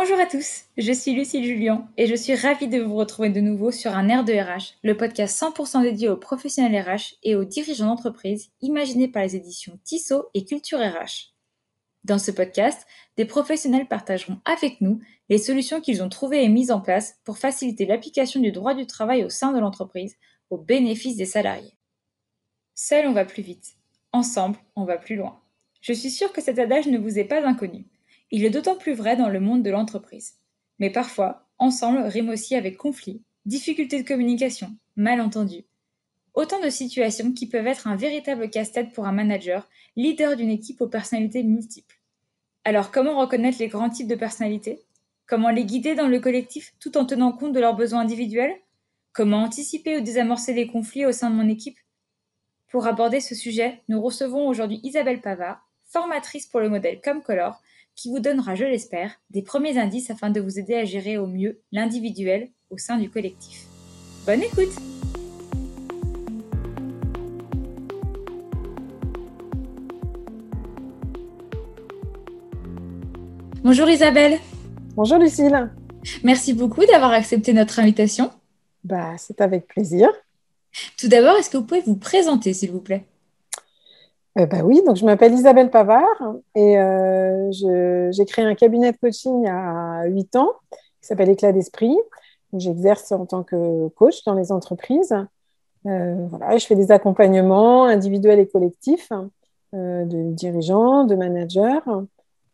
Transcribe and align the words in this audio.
Bonjour 0.00 0.20
à 0.20 0.26
tous, 0.26 0.66
je 0.76 0.92
suis 0.92 1.12
Lucie 1.12 1.42
Julien 1.42 1.88
et 1.96 2.06
je 2.06 2.14
suis 2.14 2.36
ravie 2.36 2.68
de 2.68 2.78
vous 2.78 2.94
retrouver 2.94 3.30
de 3.30 3.40
nouveau 3.40 3.72
sur 3.72 3.96
un 3.96 4.08
air 4.08 4.24
de 4.24 4.32
RH, 4.32 4.76
le 4.84 4.96
podcast 4.96 5.42
100% 5.42 5.82
dédié 5.82 6.08
aux 6.08 6.16
professionnels 6.16 6.80
RH 6.80 7.16
et 7.24 7.34
aux 7.34 7.44
dirigeants 7.44 7.88
d'entreprise, 7.88 8.52
imaginé 8.60 9.08
par 9.08 9.24
les 9.24 9.34
éditions 9.34 9.76
Tissot 9.82 10.28
et 10.34 10.44
Culture 10.44 10.78
RH. 10.78 11.34
Dans 12.04 12.20
ce 12.20 12.30
podcast, 12.30 12.86
des 13.16 13.24
professionnels 13.24 13.88
partageront 13.88 14.38
avec 14.44 14.80
nous 14.80 15.00
les 15.30 15.38
solutions 15.38 15.80
qu'ils 15.80 16.00
ont 16.00 16.08
trouvées 16.08 16.44
et 16.44 16.48
mises 16.48 16.70
en 16.70 16.80
place 16.80 17.16
pour 17.24 17.38
faciliter 17.38 17.84
l'application 17.84 18.40
du 18.40 18.52
droit 18.52 18.74
du 18.74 18.86
travail 18.86 19.24
au 19.24 19.30
sein 19.30 19.52
de 19.52 19.58
l'entreprise 19.58 20.14
au 20.48 20.58
bénéfice 20.58 21.16
des 21.16 21.26
salariés. 21.26 21.76
Seul, 22.76 23.08
on 23.08 23.14
va 23.14 23.24
plus 23.24 23.42
vite. 23.42 23.74
Ensemble, 24.12 24.58
on 24.76 24.84
va 24.84 24.96
plus 24.96 25.16
loin. 25.16 25.40
Je 25.80 25.92
suis 25.92 26.10
sûre 26.10 26.32
que 26.32 26.40
cet 26.40 26.60
adage 26.60 26.86
ne 26.86 26.98
vous 26.98 27.18
est 27.18 27.24
pas 27.24 27.44
inconnu. 27.44 27.84
Il 28.30 28.44
est 28.44 28.50
d'autant 28.50 28.76
plus 28.76 28.92
vrai 28.92 29.16
dans 29.16 29.28
le 29.28 29.40
monde 29.40 29.62
de 29.62 29.70
l'entreprise. 29.70 30.34
Mais 30.78 30.90
parfois, 30.90 31.48
ensemble 31.58 32.00
rime 32.00 32.28
aussi 32.28 32.54
avec 32.54 32.76
conflit, 32.76 33.22
difficultés 33.46 34.02
de 34.02 34.06
communication, 34.06 34.70
malentendus. 34.96 35.64
Autant 36.34 36.60
de 36.60 36.70
situations 36.70 37.32
qui 37.32 37.48
peuvent 37.48 37.66
être 37.66 37.86
un 37.86 37.96
véritable 37.96 38.50
casse-tête 38.50 38.92
pour 38.92 39.06
un 39.06 39.12
manager, 39.12 39.68
leader 39.96 40.36
d'une 40.36 40.50
équipe 40.50 40.80
aux 40.80 40.88
personnalités 40.88 41.42
multiples. 41.42 41.98
Alors 42.64 42.90
comment 42.90 43.18
reconnaître 43.18 43.58
les 43.58 43.68
grands 43.68 43.90
types 43.90 44.08
de 44.08 44.14
personnalités? 44.14 44.82
Comment 45.26 45.50
les 45.50 45.64
guider 45.64 45.94
dans 45.94 46.06
le 46.06 46.20
collectif 46.20 46.74
tout 46.80 46.96
en 46.96 47.06
tenant 47.06 47.32
compte 47.32 47.52
de 47.52 47.60
leurs 47.60 47.76
besoins 47.76 48.00
individuels? 48.00 48.54
Comment 49.12 49.42
anticiper 49.42 49.96
ou 49.96 50.00
désamorcer 50.00 50.52
les 50.52 50.66
conflits 50.66 51.06
au 51.06 51.12
sein 51.12 51.30
de 51.30 51.34
mon 51.34 51.48
équipe? 51.48 51.78
Pour 52.68 52.86
aborder 52.86 53.20
ce 53.20 53.34
sujet, 53.34 53.82
nous 53.88 54.00
recevons 54.00 54.46
aujourd'hui 54.46 54.80
Isabelle 54.82 55.20
Pavard, 55.20 55.66
formatrice 55.86 56.46
pour 56.46 56.60
le 56.60 56.68
modèle 56.68 57.00
Comcolor, 57.00 57.60
qui 57.98 58.10
vous 58.10 58.20
donnera, 58.20 58.54
je 58.54 58.64
l'espère, 58.64 59.10
des 59.30 59.42
premiers 59.42 59.76
indices 59.76 60.08
afin 60.10 60.30
de 60.30 60.40
vous 60.40 60.60
aider 60.60 60.76
à 60.76 60.84
gérer 60.84 61.18
au 61.18 61.26
mieux 61.26 61.60
l'individuel 61.72 62.48
au 62.70 62.78
sein 62.78 62.96
du 62.96 63.10
collectif. 63.10 63.66
Bonne 64.24 64.40
écoute 64.40 64.68
Bonjour 73.64 73.90
Isabelle. 73.90 74.38
Bonjour 74.94 75.18
Lucille. 75.18 75.68
Merci 76.22 76.54
beaucoup 76.54 76.86
d'avoir 76.86 77.10
accepté 77.10 77.52
notre 77.52 77.80
invitation. 77.80 78.30
Bah, 78.84 79.16
c'est 79.18 79.40
avec 79.40 79.66
plaisir. 79.66 80.08
Tout 80.96 81.08
d'abord, 81.08 81.36
est-ce 81.36 81.50
que 81.50 81.56
vous 81.56 81.64
pouvez 81.64 81.80
vous 81.80 81.96
présenter, 81.96 82.52
s'il 82.54 82.70
vous 82.70 82.80
plaît? 82.80 83.04
Euh, 84.36 84.46
bah 84.46 84.58
oui, 84.62 84.82
donc 84.86 84.96
je 84.96 85.04
m'appelle 85.04 85.32
Isabelle 85.32 85.70
Pavard 85.70 86.04
et 86.54 86.78
euh, 86.78 87.50
j'ai 87.50 88.24
créé 88.24 88.44
un 88.44 88.54
cabinet 88.54 88.92
de 88.92 88.96
coaching 88.96 89.46
a 89.48 90.04
8 90.06 90.36
ans 90.36 90.52
qui 90.70 91.08
s'appelle 91.08 91.30
Éclat 91.30 91.52
d'esprit. 91.52 91.96
J'exerce 92.52 93.10
en 93.12 93.26
tant 93.26 93.42
que 93.42 93.88
coach 93.88 94.24
dans 94.24 94.34
les 94.34 94.52
entreprises. 94.52 95.14
Euh, 95.86 96.26
voilà, 96.28 96.56
je 96.56 96.66
fais 96.66 96.74
des 96.74 96.92
accompagnements 96.92 97.84
individuels 97.84 98.38
et 98.38 98.48
collectifs 98.48 99.10
de 99.72 100.32
dirigeants, 100.32 101.04
de 101.04 101.14
managers 101.14 101.80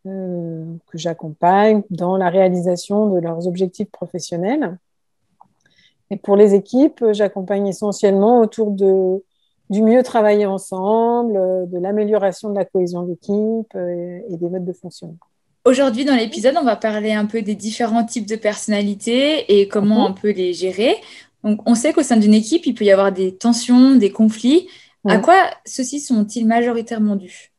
que 0.05 0.99
j'accompagne 0.99 1.83
dans 1.91 2.17
la 2.17 2.29
réalisation 2.29 3.09
de 3.09 3.21
leurs 3.21 3.47
objectifs 3.47 3.91
professionnels. 3.91 4.79
Et 6.11 6.17
pour 6.17 6.37
les 6.37 6.55
équipes, 6.55 7.05
j'accompagne 7.13 7.67
essentiellement 7.67 8.41
autour 8.41 8.71
de 8.71 9.23
du 9.71 9.83
mieux 9.83 10.03
travailler 10.03 10.47
ensemble, 10.47 11.37
euh, 11.37 11.67
de 11.67 11.79
l'amélioration 11.79 12.51
de 12.51 12.55
la 12.55 12.65
cohésion 12.65 13.03
d'équipe 13.03 13.75
euh, 13.75 14.21
et 14.29 14.37
des 14.37 14.49
modes 14.49 14.65
de 14.65 14.73
fonctionnement. 14.73 15.19
Aujourd'hui, 15.65 16.05
dans 16.05 16.15
l'épisode, 16.15 16.55
on 16.61 16.65
va 16.65 16.77
parler 16.77 17.13
un 17.13 17.25
peu 17.25 17.41
des 17.41 17.55
différents 17.55 18.05
types 18.05 18.29
de 18.29 18.37
personnalités 18.37 19.61
et 19.61 19.67
comment 19.67 20.01
mhm. 20.01 20.11
on 20.11 20.15
peut 20.15 20.33
les 20.33 20.53
gérer. 20.53 20.97
Donc, 21.43 21.61
on 21.67 21.75
sait 21.75 21.93
qu'au 21.93 22.03
sein 22.03 22.19
d'une 22.19 22.35
équipe, 22.35 22.67
il 22.67 22.75
peut 22.75 22.85
y 22.85 22.91
avoir 22.91 23.13
des 23.13 23.35
tensions, 23.35 23.97
des 23.97 24.11
conflits. 24.11 24.69
À 25.07 25.19
quoi 25.19 25.35
ceux-ci 25.67 26.01
sont-ils 26.01 26.47
majoritairement 26.47 27.17
dus, 27.17 27.53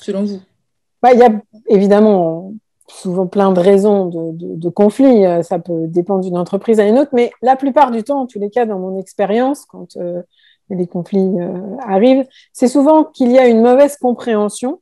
selon 0.00 0.24
vous? 0.24 0.40
Bah, 1.02 1.12
Il 1.12 1.20
y 1.20 1.22
a 1.22 1.30
évidemment 1.68 2.54
souvent 2.88 3.26
plein 3.26 3.52
de 3.52 3.60
raisons 3.60 4.06
de, 4.06 4.68
conflits. 4.70 5.26
Euh, 5.26 5.42
ça 5.42 5.58
peut 5.58 5.86
dépendre 5.88 6.22
d'une 6.22 6.38
entreprise 6.38 6.80
à 6.80 6.86
une 6.86 6.98
autre, 6.98 7.10
mais 7.12 7.32
la 7.42 7.56
plupart 7.56 7.90
du 7.90 8.02
temps, 8.02 8.20
en 8.20 8.26
tous 8.26 8.38
les 8.38 8.48
cas, 8.48 8.64
dans 8.64 8.78
mon 8.78 8.98
expérience, 8.98 9.66
quand 9.66 9.98
les 10.70 10.86
conflits 10.86 11.40
euh, 11.40 11.76
arrivent, 11.80 12.26
c'est 12.52 12.68
souvent 12.68 13.04
qu'il 13.04 13.30
y 13.30 13.38
a 13.38 13.46
une 13.46 13.62
mauvaise 13.62 13.96
compréhension 13.96 14.80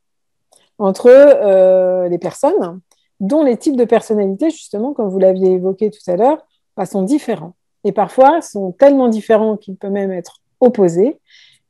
entre 0.78 1.08
euh, 1.08 2.08
les 2.08 2.18
personnes, 2.18 2.80
dont 3.20 3.42
les 3.42 3.56
types 3.56 3.76
de 3.76 3.84
personnalités, 3.84 4.50
justement, 4.50 4.92
comme 4.92 5.08
vous 5.08 5.18
l'aviez 5.18 5.52
évoqué 5.52 5.90
tout 5.90 6.10
à 6.10 6.16
l'heure, 6.16 6.44
bah, 6.76 6.86
sont 6.86 7.02
différents. 7.02 7.54
Et 7.84 7.92
parfois 7.92 8.40
sont 8.40 8.72
tellement 8.72 9.08
différents 9.08 9.56
qu'ils 9.56 9.76
peuvent 9.76 9.92
même 9.92 10.10
être 10.10 10.38
opposés 10.60 11.20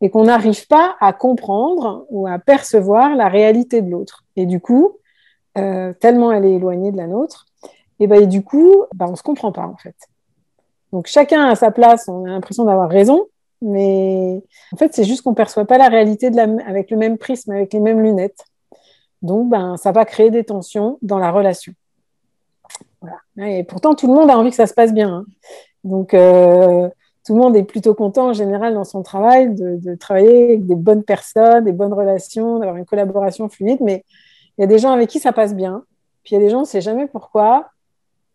et 0.01 0.11
qu'on 0.11 0.25
n'arrive 0.25 0.67
pas 0.67 0.97
à 1.01 1.13
comprendre 1.13 2.07
ou 2.09 2.27
à 2.27 2.39
percevoir 2.39 3.15
la 3.15 3.29
réalité 3.29 3.83
de 3.83 3.91
l'autre. 3.91 4.25
Et 4.37 4.47
du 4.47 4.61
coup, 4.61 4.99
euh, 5.59 5.93
tellement 5.95 6.33
elle 6.33 6.45
est 6.45 6.55
éloignée 6.55 6.93
de 6.93 6.97
la 6.97 7.07
nôtre, 7.07 7.47
et, 8.01 8.07
bah, 8.07 8.21
du 8.27 8.43
coup, 8.43 8.85
bah, 8.95 9.07
on 9.09 9.13
ne 9.13 9.17
se 9.17 9.23
comprend 9.23 9.53
pas 9.53 9.67
en 9.67 9.77
fait. 9.77 9.97
Donc 10.93 11.07
chacun 11.07 11.47
à 11.47 11.55
sa 11.55 11.71
place, 11.71 12.09
on 12.09 12.25
a 12.25 12.29
l'impression 12.29 12.65
d'avoir 12.65 12.89
raison, 12.89 13.27
mais 13.63 14.43
en 14.73 14.77
fait, 14.77 14.95
c'est 14.95 15.05
juste 15.05 15.23
qu'on 15.23 15.31
ne 15.31 15.37
perçoit 15.37 15.65
pas 15.65 15.79
la 15.79 15.89
réalité 15.89 16.31
avec 16.67 16.91
le 16.91 16.97
même 16.97 17.19
prisme, 17.19 17.53
avec 17.53 17.73
les 17.73 17.81
mêmes 17.81 18.03
lunettes. 18.03 18.45
Donc, 19.23 19.49
ben, 19.49 19.77
ça 19.77 19.91
va 19.91 20.05
créer 20.05 20.31
des 20.31 20.45
tensions 20.45 20.99
dans 21.01 21.19
la 21.19 21.31
relation. 21.31 21.73
Et 23.39 23.65
pourtant, 23.65 23.95
tout 23.95 24.07
le 24.07 24.15
monde 24.15 24.31
a 24.31 24.39
envie 24.39 24.51
que 24.51 24.57
ça 24.57 24.67
se 24.67 24.75
passe 24.75 24.93
bien. 24.93 25.15
Hein. 25.15 25.27
Donc, 25.83 26.15
euh, 26.15 26.89
tout 27.25 27.35
le 27.35 27.41
monde 27.41 27.57
est 27.57 27.65
plutôt 27.65 27.95
content 27.95 28.29
en 28.29 28.33
général 28.33 28.75
dans 28.75 28.85
son 28.85 29.03
travail 29.03 29.55
de, 29.55 29.95
travailler 29.95 30.45
avec 30.45 30.67
des 30.67 30.75
bonnes 30.75 31.03
personnes, 31.03 31.65
des 31.65 31.73
bonnes 31.73 31.95
relations, 31.95 32.59
d'avoir 32.59 32.77
une 32.77 32.85
collaboration 32.85 33.49
fluide. 33.49 33.79
Mais 33.81 34.05
il 34.57 34.63
y 34.63 34.65
a 34.65 34.67
des 34.67 34.79
gens 34.79 34.93
avec 34.93 35.09
qui 35.09 35.21
ça 35.21 35.33
passe 35.33 35.55
bien. 35.55 35.85
Puis 36.23 36.35
il 36.35 36.39
y 36.39 36.43
a 36.43 36.45
des 36.45 36.51
gens, 36.51 36.59
on 36.59 36.63
ne 36.63 36.67
sait 36.67 36.81
jamais 36.81 37.07
pourquoi. 37.07 37.71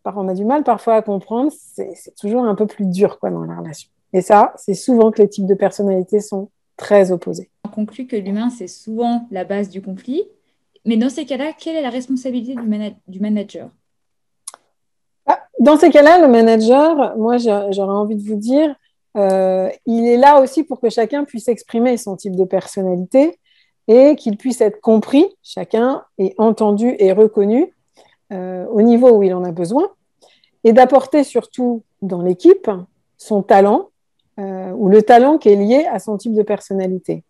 On 0.04 0.28
a 0.28 0.34
du 0.34 0.44
mal 0.44 0.64
parfois 0.64 0.94
à 0.94 1.02
comprendre. 1.02 1.52
C'est 1.52 2.14
toujours 2.18 2.44
un 2.44 2.54
peu 2.54 2.66
plus 2.66 2.86
dur 2.86 3.20
quoi, 3.20 3.30
dans 3.30 3.44
la 3.44 3.56
relation. 3.56 3.90
Et 4.12 4.22
ça, 4.22 4.52
c'est 4.56 4.74
souvent 4.74 5.10
que 5.10 5.22
les 5.22 5.28
types 5.28 5.46
de 5.46 5.54
personnalités 5.54 6.20
sont 6.20 6.50
très 6.76 7.12
opposés. 7.12 7.50
On 7.64 7.68
conclut 7.68 8.06
que 8.06 8.16
l'humain, 8.16 8.50
c'est 8.50 8.66
souvent 8.66 9.26
la 9.30 9.44
base 9.44 9.68
du 9.68 9.82
conflit. 9.82 10.24
Mais 10.84 10.96
dans 10.96 11.10
ces 11.10 11.26
cas-là, 11.26 11.52
quelle 11.58 11.76
est 11.76 11.82
la 11.82 11.90
responsabilité 11.90 12.54
du, 13.06 13.20
manager? 13.20 13.68
Ah, 15.26 15.40
Dans 15.60 15.76
ces 15.76 15.90
cas-là, 15.90 16.20
le 16.20 16.28
manager, 16.28 17.16
moi, 17.18 17.36
j'aurais 17.36 17.92
envie 17.92 18.16
de 18.16 18.22
vous 18.22 18.36
dire, 18.36 18.74
euh, 19.16 19.68
il 19.86 20.06
est 20.06 20.16
là 20.16 20.40
aussi 20.40 20.64
pour 20.64 20.80
que 20.80 20.88
chacun 20.88 21.24
puisse 21.24 21.48
exprimer 21.48 21.96
son 21.96 22.16
type 22.16 22.34
de 22.34 22.44
personnalité 22.44 23.38
et 23.88 24.16
qu'il 24.16 24.36
puisse 24.36 24.60
être 24.60 24.80
compris, 24.80 25.26
chacun 25.42 26.04
est 26.18 26.34
entendu 26.38 26.94
et 26.98 27.12
reconnu 27.12 27.74
euh, 28.32 28.64
au 28.66 28.82
niveau 28.82 29.10
où 29.10 29.22
il 29.22 29.34
en 29.34 29.42
a 29.44 29.50
besoin, 29.50 29.90
et 30.62 30.72
d'apporter 30.72 31.24
surtout 31.24 31.82
dans 32.00 32.22
l'équipe 32.22 32.70
son 33.16 33.42
talent, 33.42 33.88
euh, 34.38 34.70
ou 34.72 34.88
le 34.88 35.02
talent 35.02 35.38
qui 35.38 35.48
est 35.48 35.56
lié 35.56 35.86
à 35.90 35.98
son 35.98 36.16
type 36.16 36.34
de 36.34 36.42
personnalité. 36.42 37.24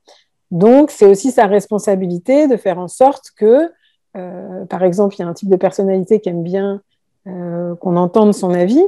Donc, 0.51 0.91
c'est 0.91 1.07
aussi 1.07 1.31
sa 1.31 1.47
responsabilité 1.47 2.47
de 2.47 2.57
faire 2.57 2.79
en 2.79 2.89
sorte 2.89 3.31
que, 3.37 3.71
euh, 4.17 4.65
par 4.67 4.85
exemple, 4.85 5.15
il 5.17 5.21
y 5.21 5.23
a 5.23 5.29
un 5.29 5.33
type 5.33 5.49
de 5.49 5.57
personnalité 5.57 6.21
qui 6.21 6.29
aime 6.29 6.43
bien 6.43 6.83
euh, 7.27 7.75
qu'on 7.77 7.97
entende 7.97 8.35
son 8.35 8.53
avis. 8.53 8.85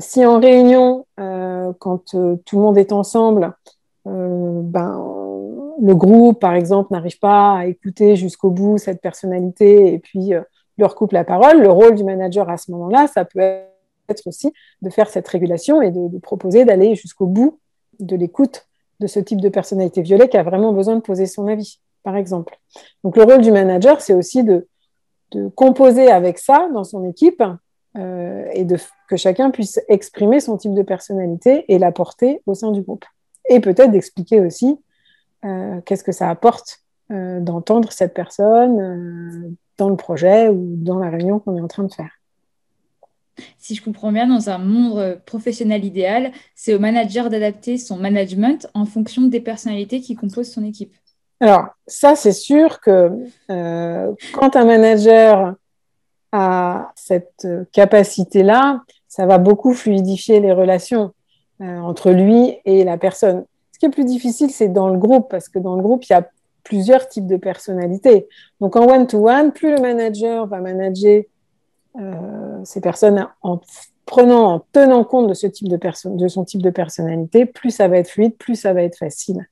si 0.00 0.26
en 0.26 0.38
réunion, 0.38 1.06
quand 1.16 2.04
tout 2.04 2.56
le 2.56 2.62
monde 2.62 2.76
est 2.76 2.92
ensemble, 2.92 3.54
ben, 4.04 4.90
le 5.80 5.94
groupe, 5.94 6.40
par 6.40 6.52
exemple, 6.54 6.92
n'arrive 6.92 7.18
pas 7.18 7.56
à 7.56 7.66
écouter 7.66 8.16
jusqu'au 8.16 8.50
bout 8.50 8.76
cette 8.76 9.00
personnalité 9.00 9.94
et 9.94 9.98
puis 9.98 10.32
leur 10.76 10.94
coupe 10.94 11.12
la 11.12 11.24
parole, 11.24 11.62
le 11.62 11.70
rôle 11.70 11.94
du 11.94 12.04
manager 12.04 12.50
à 12.50 12.58
ce 12.58 12.70
moment-là, 12.72 13.06
ça 13.06 13.24
peut 13.24 13.40
être 13.40 13.71
aussi 14.26 14.52
de 14.82 14.90
faire 14.90 15.08
cette 15.08 15.26
régulation 15.28 15.82
et 15.82 15.90
de, 15.90 16.18
proposer 16.18 16.64
d'aller 16.64 16.94
jusqu'au 16.94 17.26
bout 17.26 17.58
de 17.98 18.16
l'écoute 18.16 18.66
de 19.00 19.06
ce 19.06 19.20
type 19.20 19.40
de 19.40 19.48
personnalité 19.48 20.02
violée 20.02 20.28
qui 20.28 20.36
a 20.36 20.42
vraiment 20.42 20.72
besoin 20.72 20.96
de 20.96 21.00
poser 21.00 21.26
son 21.26 21.46
avis, 21.48 21.80
par 22.02 22.16
exemple. 22.16 22.58
Donc 23.04 23.16
le 23.16 23.24
rôle 23.24 23.40
du 23.40 23.50
manager, 23.50 24.00
c'est 24.00 24.14
aussi 24.14 24.44
de, 24.44 24.66
composer 25.54 26.10
avec 26.10 26.38
ça 26.38 26.68
dans 26.74 26.84
son 26.84 27.08
équipe 27.08 27.42
euh, 27.96 28.44
et 28.52 28.64
de, 28.64 28.76
que 29.08 29.16
chacun 29.16 29.50
puisse 29.50 29.80
exprimer 29.88 30.40
son 30.40 30.58
type 30.58 30.74
de 30.74 30.82
personnalité 30.82 31.64
et 31.72 31.78
l'apporter 31.78 32.42
au 32.44 32.52
sein 32.52 32.70
du 32.70 32.82
groupe. 32.82 33.06
Et 33.48 33.58
peut-être 33.58 33.90
d'expliquer 33.90 34.40
aussi 34.40 34.78
euh, 35.46 35.80
qu'est-ce 35.86 36.04
que 36.04 36.12
ça 36.12 36.28
apporte 36.28 36.80
euh, 37.10 37.40
d'entendre 37.40 37.92
cette 37.92 38.12
personne 38.12 39.56
dans 39.78 39.88
le 39.88 39.96
projet 39.96 40.50
ou 40.50 40.76
dans 40.76 40.98
la 40.98 41.08
réunion 41.08 41.38
qu'on 41.38 41.56
est 41.56 41.62
en 41.62 41.68
train 41.68 41.84
de 41.84 41.92
faire 41.92 42.10
si 43.58 43.74
je 43.74 43.82
comprends 43.82 44.12
bien, 44.12 44.26
dans 44.26 44.50
un 44.50 44.58
monde 44.58 44.98
euh, 44.98 45.16
professionnel 45.24 45.84
idéal, 45.84 46.32
c'est 46.54 46.74
au 46.74 46.78
manager 46.78 47.30
d'adapter 47.30 47.78
son 47.78 47.96
management 47.96 48.68
en 48.74 48.84
fonction 48.84 49.22
des 49.22 49.40
personnalités 49.40 50.00
qui 50.00 50.14
composent 50.14 50.50
son 50.50 50.64
équipe. 50.64 50.94
Alors, 51.40 51.66
ça, 51.86 52.14
c'est 52.14 52.32
sûr 52.32 52.80
que 52.80 53.10
euh, 53.50 54.12
quand 54.32 54.56
un 54.56 54.64
manager 54.64 55.54
a 56.30 56.92
cette 56.94 57.46
capacité-là, 57.72 58.82
ça 59.08 59.26
va 59.26 59.38
beaucoup 59.38 59.74
fluidifier 59.74 60.40
les 60.40 60.52
relations 60.52 61.12
entre 61.60 62.10
lui 62.10 62.56
et 62.64 62.82
la 62.82 62.96
personne. 62.96 63.44
Ce 63.72 63.78
qui 63.78 63.86
est 63.86 63.90
plus 63.90 64.04
difficile, 64.04 64.50
c'est 64.50 64.68
dans 64.68 64.88
le 64.88 64.98
groupe, 64.98 65.28
parce 65.28 65.48
que 65.48 65.58
dans 65.58 65.76
le 65.76 65.82
groupe, 65.82 66.04
il 66.04 66.12
y 66.12 66.16
a 66.16 66.26
plusieurs 66.62 67.08
types 67.08 67.26
de 67.26 67.36
personnalités. 67.36 68.28
Donc 68.60 68.76
en 68.76 68.86
one-to-one, 68.86 69.52
plus 69.52 69.70
le 69.70 69.80
manager 69.80 70.46
va 70.46 70.60
manager 70.60 71.22
ces 72.64 72.80
personnes 72.80 73.28
en 73.42 73.60
prenant, 74.06 74.54
en 74.54 74.60
tenant 74.72 75.04
compte 75.04 75.28
de, 75.28 75.34
ce 75.34 75.46
type 75.46 75.68
de, 75.68 75.78
de 75.78 76.28
son 76.28 76.44
type 76.44 76.62
de 76.62 76.70
personnalité, 76.70 77.46
plus 77.46 77.70
ça 77.70 77.88
va 77.88 77.98
être 77.98 78.08
fluide, 78.08 78.36
plus 78.36 78.56
ça 78.56 78.72
va 78.72 78.82
être 78.82 78.96
facile. 78.96 79.46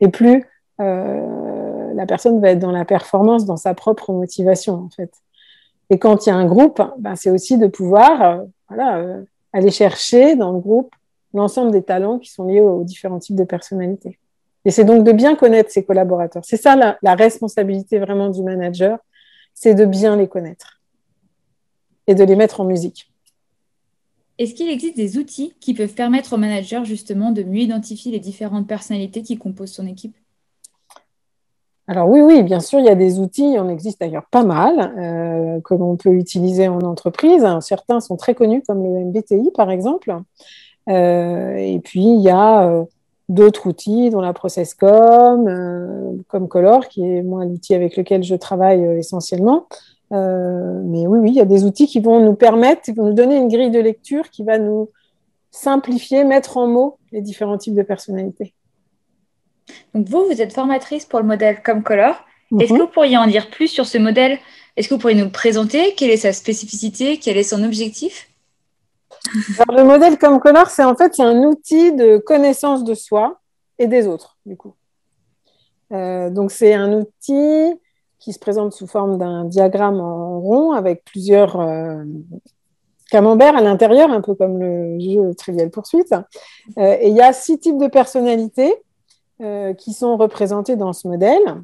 Et 0.00 0.08
plus 0.08 0.44
euh, 0.80 1.94
la 1.94 2.06
personne 2.06 2.40
va 2.40 2.50
être 2.50 2.58
dans 2.58 2.72
la 2.72 2.84
performance, 2.84 3.46
dans 3.46 3.56
sa 3.56 3.74
propre 3.74 4.12
motivation, 4.12 4.74
en 4.74 4.90
fait. 4.90 5.12
Et 5.88 5.98
quand 5.98 6.26
il 6.26 6.30
y 6.30 6.32
a 6.32 6.36
un 6.36 6.44
groupe, 6.44 6.82
ben, 6.98 7.16
c'est 7.16 7.30
aussi 7.30 7.58
de 7.58 7.66
pouvoir 7.68 8.22
euh, 8.22 8.44
voilà, 8.68 8.98
euh, 8.98 9.22
aller 9.52 9.70
chercher 9.70 10.36
dans 10.36 10.52
le 10.52 10.58
groupe 10.58 10.94
l'ensemble 11.32 11.70
des 11.70 11.82
talents 11.82 12.18
qui 12.18 12.30
sont 12.30 12.46
liés 12.46 12.60
aux, 12.60 12.84
différents 12.84 13.18
types 13.18 13.36
de 13.36 13.44
personnalités. 13.44 14.18
Et 14.64 14.70
c'est 14.70 14.84
donc 14.84 15.04
de 15.04 15.12
bien 15.12 15.36
connaître 15.36 15.70
ses 15.70 15.84
collaborateurs. 15.84 16.44
C'est 16.44 16.56
ça 16.56 16.98
la 17.00 17.14
responsabilité 17.14 17.98
vraiment 17.98 18.30
du 18.30 18.42
manager, 18.42 18.98
c'est 19.54 19.74
de 19.74 19.84
bien 19.84 20.16
les 20.16 20.28
connaître 20.28 20.75
et 22.06 22.14
de 22.14 22.24
les 22.24 22.36
mettre 22.36 22.60
en 22.60 22.64
musique. 22.64 23.10
Est-ce 24.38 24.54
qu'il 24.54 24.68
existe 24.68 24.96
des 24.96 25.16
outils 25.16 25.54
qui 25.60 25.72
peuvent 25.72 25.94
permettre 25.94 26.34
au 26.34 26.36
manager 26.36 26.84
justement 26.84 27.32
de 27.32 27.42
mieux 27.42 27.62
identifier 27.62 28.12
les 28.12 28.20
différentes 28.20 28.66
personnalités 28.66 29.22
qui 29.22 29.38
composent 29.38 29.72
son 29.72 29.86
équipe? 29.86 30.14
Alors 31.88 32.08
oui, 32.08 32.20
oui, 32.20 32.42
bien 32.42 32.60
sûr, 32.60 32.80
il 32.80 32.84
y 32.84 32.90
a 32.90 32.96
des 32.96 33.20
outils, 33.20 33.52
il 33.52 33.58
en 33.60 33.68
existe 33.68 34.00
d'ailleurs 34.00 34.26
pas 34.30 34.42
mal, 34.42 34.92
euh, 34.98 35.60
que 35.60 35.74
l'on 35.74 35.96
peut 35.96 36.12
utiliser 36.12 36.66
en 36.68 36.80
entreprise. 36.80 37.46
Certains 37.60 38.00
sont 38.00 38.16
très 38.16 38.34
connus, 38.34 38.62
comme 38.66 38.82
le 38.82 39.04
MBTI 39.04 39.52
par 39.54 39.70
exemple. 39.70 40.14
Euh, 40.88 41.54
et 41.56 41.78
puis, 41.78 42.04
il 42.04 42.20
y 42.20 42.28
a 42.28 42.68
euh, 42.68 42.84
d'autres 43.28 43.68
outils, 43.68 44.10
dont 44.10 44.20
la 44.20 44.32
ProcessCom, 44.32 46.24
comme 46.26 46.48
Color, 46.48 46.88
qui 46.88 47.04
est 47.04 47.22
moi 47.22 47.44
l'outil 47.44 47.74
avec 47.74 47.96
lequel 47.96 48.24
je 48.24 48.34
travaille 48.34 48.82
essentiellement, 48.98 49.66
euh, 50.12 50.80
mais 50.84 51.06
oui, 51.06 51.18
oui, 51.18 51.30
il 51.30 51.36
y 51.36 51.40
a 51.40 51.44
des 51.46 51.64
outils 51.64 51.86
qui 51.86 52.00
vont 52.00 52.20
nous 52.20 52.34
permettre, 52.34 52.82
qui 52.82 52.92
vont 52.92 53.06
nous 53.06 53.14
donner 53.14 53.36
une 53.36 53.48
grille 53.48 53.70
de 53.70 53.80
lecture 53.80 54.30
qui 54.30 54.44
va 54.44 54.58
nous 54.58 54.90
simplifier, 55.50 56.24
mettre 56.24 56.56
en 56.58 56.66
mots 56.66 56.98
les 57.12 57.20
différents 57.20 57.58
types 57.58 57.74
de 57.74 57.82
personnalités. 57.82 58.54
Donc 59.94 60.08
vous, 60.08 60.24
vous 60.26 60.40
êtes 60.40 60.52
formatrice 60.52 61.06
pour 61.06 61.18
le 61.18 61.26
modèle 61.26 61.62
comme 61.62 61.82
Color. 61.82 62.14
Est-ce 62.60 62.68
que 62.68 62.74
mhm. 62.74 62.80
vous 62.80 62.86
pourriez 62.86 63.16
en 63.16 63.26
dire 63.26 63.50
plus 63.50 63.68
sur 63.68 63.86
ce 63.86 63.98
modèle? 63.98 64.38
Est-ce 64.76 64.88
que 64.88 64.94
vous 64.94 65.00
pourriez 65.00 65.16
nous 65.16 65.24
le 65.24 65.32
présenter? 65.32 65.94
Quelle 65.94 66.10
est 66.10 66.18
sa 66.18 66.32
spécificité? 66.32 67.18
Quel 67.18 67.36
est 67.36 67.42
son 67.42 67.64
objectif? 67.64 68.28
Alors, 69.58 69.82
Le 69.82 69.84
modèle 69.84 70.18
comme 70.18 70.38
Color, 70.38 70.68
c'est 70.70 70.84
en 70.84 70.94
fait 70.94 71.18
un 71.18 71.42
outil 71.42 71.92
de 71.92 72.18
connaissance 72.18 72.84
de 72.84 72.94
soi 72.94 73.40
et 73.78 73.88
des 73.88 74.06
autres, 74.06 74.36
du 74.46 74.56
coup. 74.56 74.74
Euh, 75.92 76.30
donc 76.30 76.50
c'est 76.50 76.74
un 76.74 76.92
outil 76.92 77.74
qui 78.26 78.32
se 78.32 78.40
présente 78.40 78.72
sous 78.72 78.88
forme 78.88 79.18
d'un 79.18 79.44
diagramme 79.44 80.00
en 80.00 80.40
rond 80.40 80.72
avec 80.72 81.04
plusieurs 81.04 81.60
euh, 81.60 82.02
camemberts 83.08 83.54
à 83.54 83.60
l'intérieur, 83.60 84.10
un 84.10 84.20
peu 84.20 84.34
comme 84.34 84.58
le 84.58 84.98
jeu 84.98 85.32
Trivial 85.34 85.70
Poursuite. 85.70 86.12
Euh, 86.76 86.96
et 87.00 87.08
il 87.08 87.14
y 87.14 87.20
a 87.20 87.32
six 87.32 87.60
types 87.60 87.78
de 87.78 87.86
personnalités 87.86 88.74
euh, 89.42 89.74
qui 89.74 89.92
sont 89.92 90.16
représentées 90.16 90.74
dans 90.74 90.92
ce 90.92 91.06
modèle. 91.06 91.62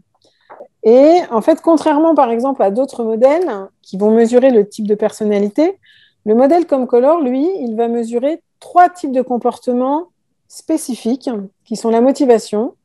Et 0.85 1.23
en 1.33 1.41
fait, 1.41 1.61
contrairement 1.61 2.15
par 2.15 2.31
exemple 2.31 2.63
à 2.63 2.71
d'autres 2.71 3.03
modèles 3.03 3.51
qui 3.83 3.97
vont 3.97 4.13
mesurer 4.13 4.53
le 4.53 4.69
type 4.69 4.87
de 4.87 4.95
personnalité, 4.95 5.81
le 6.27 6.37
modèle 6.37 6.69
comme 6.69 6.87
Color, 6.87 7.23
lui, 7.23 7.45
il 7.59 7.75
va 7.75 7.89
mesurer 7.89 8.41
trois 8.61 8.89
types 8.89 9.11
de 9.11 9.23
comportements 9.23 10.11
spécifiques 10.47 11.29
qui 11.65 11.75
sont 11.75 11.91
la 11.91 12.01
motivation, 12.01 12.77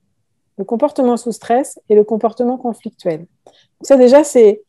le 0.58 0.64
comportement 0.64 1.18
sous 1.18 1.32
stress 1.32 1.80
et 1.90 1.96
le 1.96 2.04
comportement 2.04 2.58
conflictuel. 2.58 3.26
Ça, 3.82 3.96
déjà, 3.96 4.24
c'est 4.24 4.64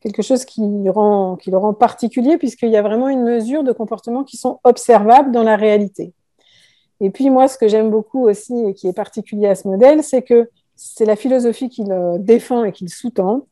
quelque 0.00 0.22
chose 0.22 0.44
qui, 0.44 0.60
le 0.60 0.90
rend 0.90 1.74
particulier, 1.74 2.38
puisqu'il 2.38 2.70
y 2.70 2.76
a 2.76 2.82
vraiment 2.82 3.08
une 3.08 3.22
mesure 3.22 3.64
de 3.64 3.72
comportements 3.72 4.24
qui 4.24 4.36
sont 4.36 4.60
observables 4.64 5.32
dans 5.32 5.42
la 5.42 5.56
réalité. 5.56 6.12
Et 7.00 7.10
puis, 7.10 7.30
moi, 7.30 7.48
ce 7.48 7.56
que 7.56 7.68
j'aime 7.68 7.90
beaucoup 7.90 8.28
aussi 8.28 8.54
et 8.66 8.74
qui 8.74 8.88
est 8.88 8.92
particulier 8.92 9.46
à 9.46 9.54
ce 9.54 9.68
modèle, 9.68 10.02
c'est 10.02 10.22
que 10.22 10.50
c'est 10.74 11.04
la 11.04 11.16
philosophie 11.16 11.68
qu'il 11.68 11.92
défend 12.18 12.64
et 12.64 12.72
qu'il 12.72 12.88
sous-tend, 12.88 13.46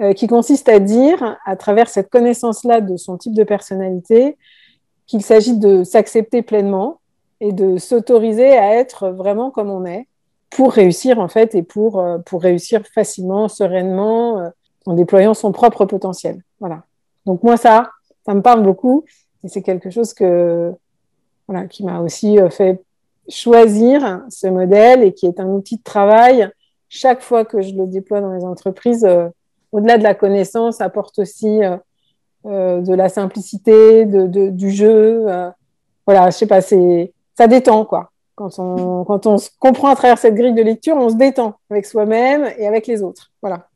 euh, 0.00 0.12
qui 0.14 0.26
consiste 0.26 0.68
à 0.68 0.78
dire, 0.78 1.38
à 1.44 1.56
travers 1.56 1.88
cette 1.88 2.08
connaissance-là 2.10 2.80
de 2.80 2.96
son 2.96 3.18
type 3.18 3.34
de 3.34 3.44
personnalité, 3.44 4.36
qu'il 5.06 5.22
s'agit 5.22 5.56
de 5.56 5.84
s'accepter 5.84 6.42
pleinement 6.42 7.00
et 7.40 7.52
de 7.52 7.76
s'autoriser 7.76 8.56
à 8.56 8.74
être 8.74 9.10
vraiment 9.10 9.50
comme 9.50 9.70
on 9.70 9.84
est, 9.84 10.06
pour 10.52 10.72
réussir 10.72 11.18
en 11.18 11.28
fait 11.28 11.54
et 11.54 11.62
pour, 11.62 11.98
euh, 11.98 12.18
pour 12.18 12.42
réussir 12.42 12.82
facilement, 12.94 13.48
sereinement, 13.48 14.38
euh, 14.38 14.48
en 14.86 14.94
déployant 14.94 15.34
son 15.34 15.52
propre 15.52 15.86
potentiel. 15.86 16.42
Voilà. 16.60 16.82
Donc 17.26 17.42
moi 17.42 17.56
ça, 17.56 17.90
ça 18.26 18.34
me 18.34 18.42
parle 18.42 18.62
beaucoup 18.62 19.04
et 19.42 19.48
c'est 19.48 19.62
quelque 19.62 19.90
chose 19.90 20.12
que 20.12 20.72
voilà 21.48 21.66
qui 21.66 21.84
m'a 21.84 22.00
aussi 22.00 22.38
euh, 22.38 22.50
fait 22.50 22.82
choisir 23.28 24.20
ce 24.28 24.46
modèle 24.46 25.02
et 25.02 25.14
qui 25.14 25.26
est 25.26 25.40
un 25.40 25.48
outil 25.48 25.76
de 25.76 25.82
travail. 25.82 26.50
Chaque 26.88 27.22
fois 27.22 27.44
que 27.44 27.62
je 27.62 27.74
le 27.74 27.86
déploie 27.86 28.20
dans 28.20 28.32
les 28.32 28.44
entreprises, 28.44 29.08
au-delà 29.70 29.96
de 29.96 30.02
la 30.02 30.14
connaissance, 30.14 30.82
apporte 30.82 31.18
aussi 31.20 31.60
de 32.44 32.94
la 32.94 33.08
simplicité, 33.08 34.04
de, 34.04 34.50
du 34.50 34.70
jeu. 34.70 35.24
voilà, 36.04 36.28
je 36.28 36.36
sais 36.36 36.46
pas, 36.46 36.60
c'est 36.60 37.14
ça 37.38 37.46
détend 37.46 37.86
quoi. 37.86 38.11
Quand 38.42 38.58
on, 38.58 39.04
quand 39.04 39.26
on 39.28 39.38
se 39.38 39.50
comprend 39.60 39.88
à 39.88 39.94
travers 39.94 40.18
cette 40.18 40.34
grille 40.34 40.52
de 40.52 40.62
lecture, 40.62 40.96
on 40.96 41.10
se 41.10 41.14
détend 41.14 41.54
avec 41.70 41.86
soi-même 41.86 42.52
et 42.58 42.66
avec 42.66 42.88
les 42.88 43.00
autres. 43.04 43.30
Voilà. 43.40 43.68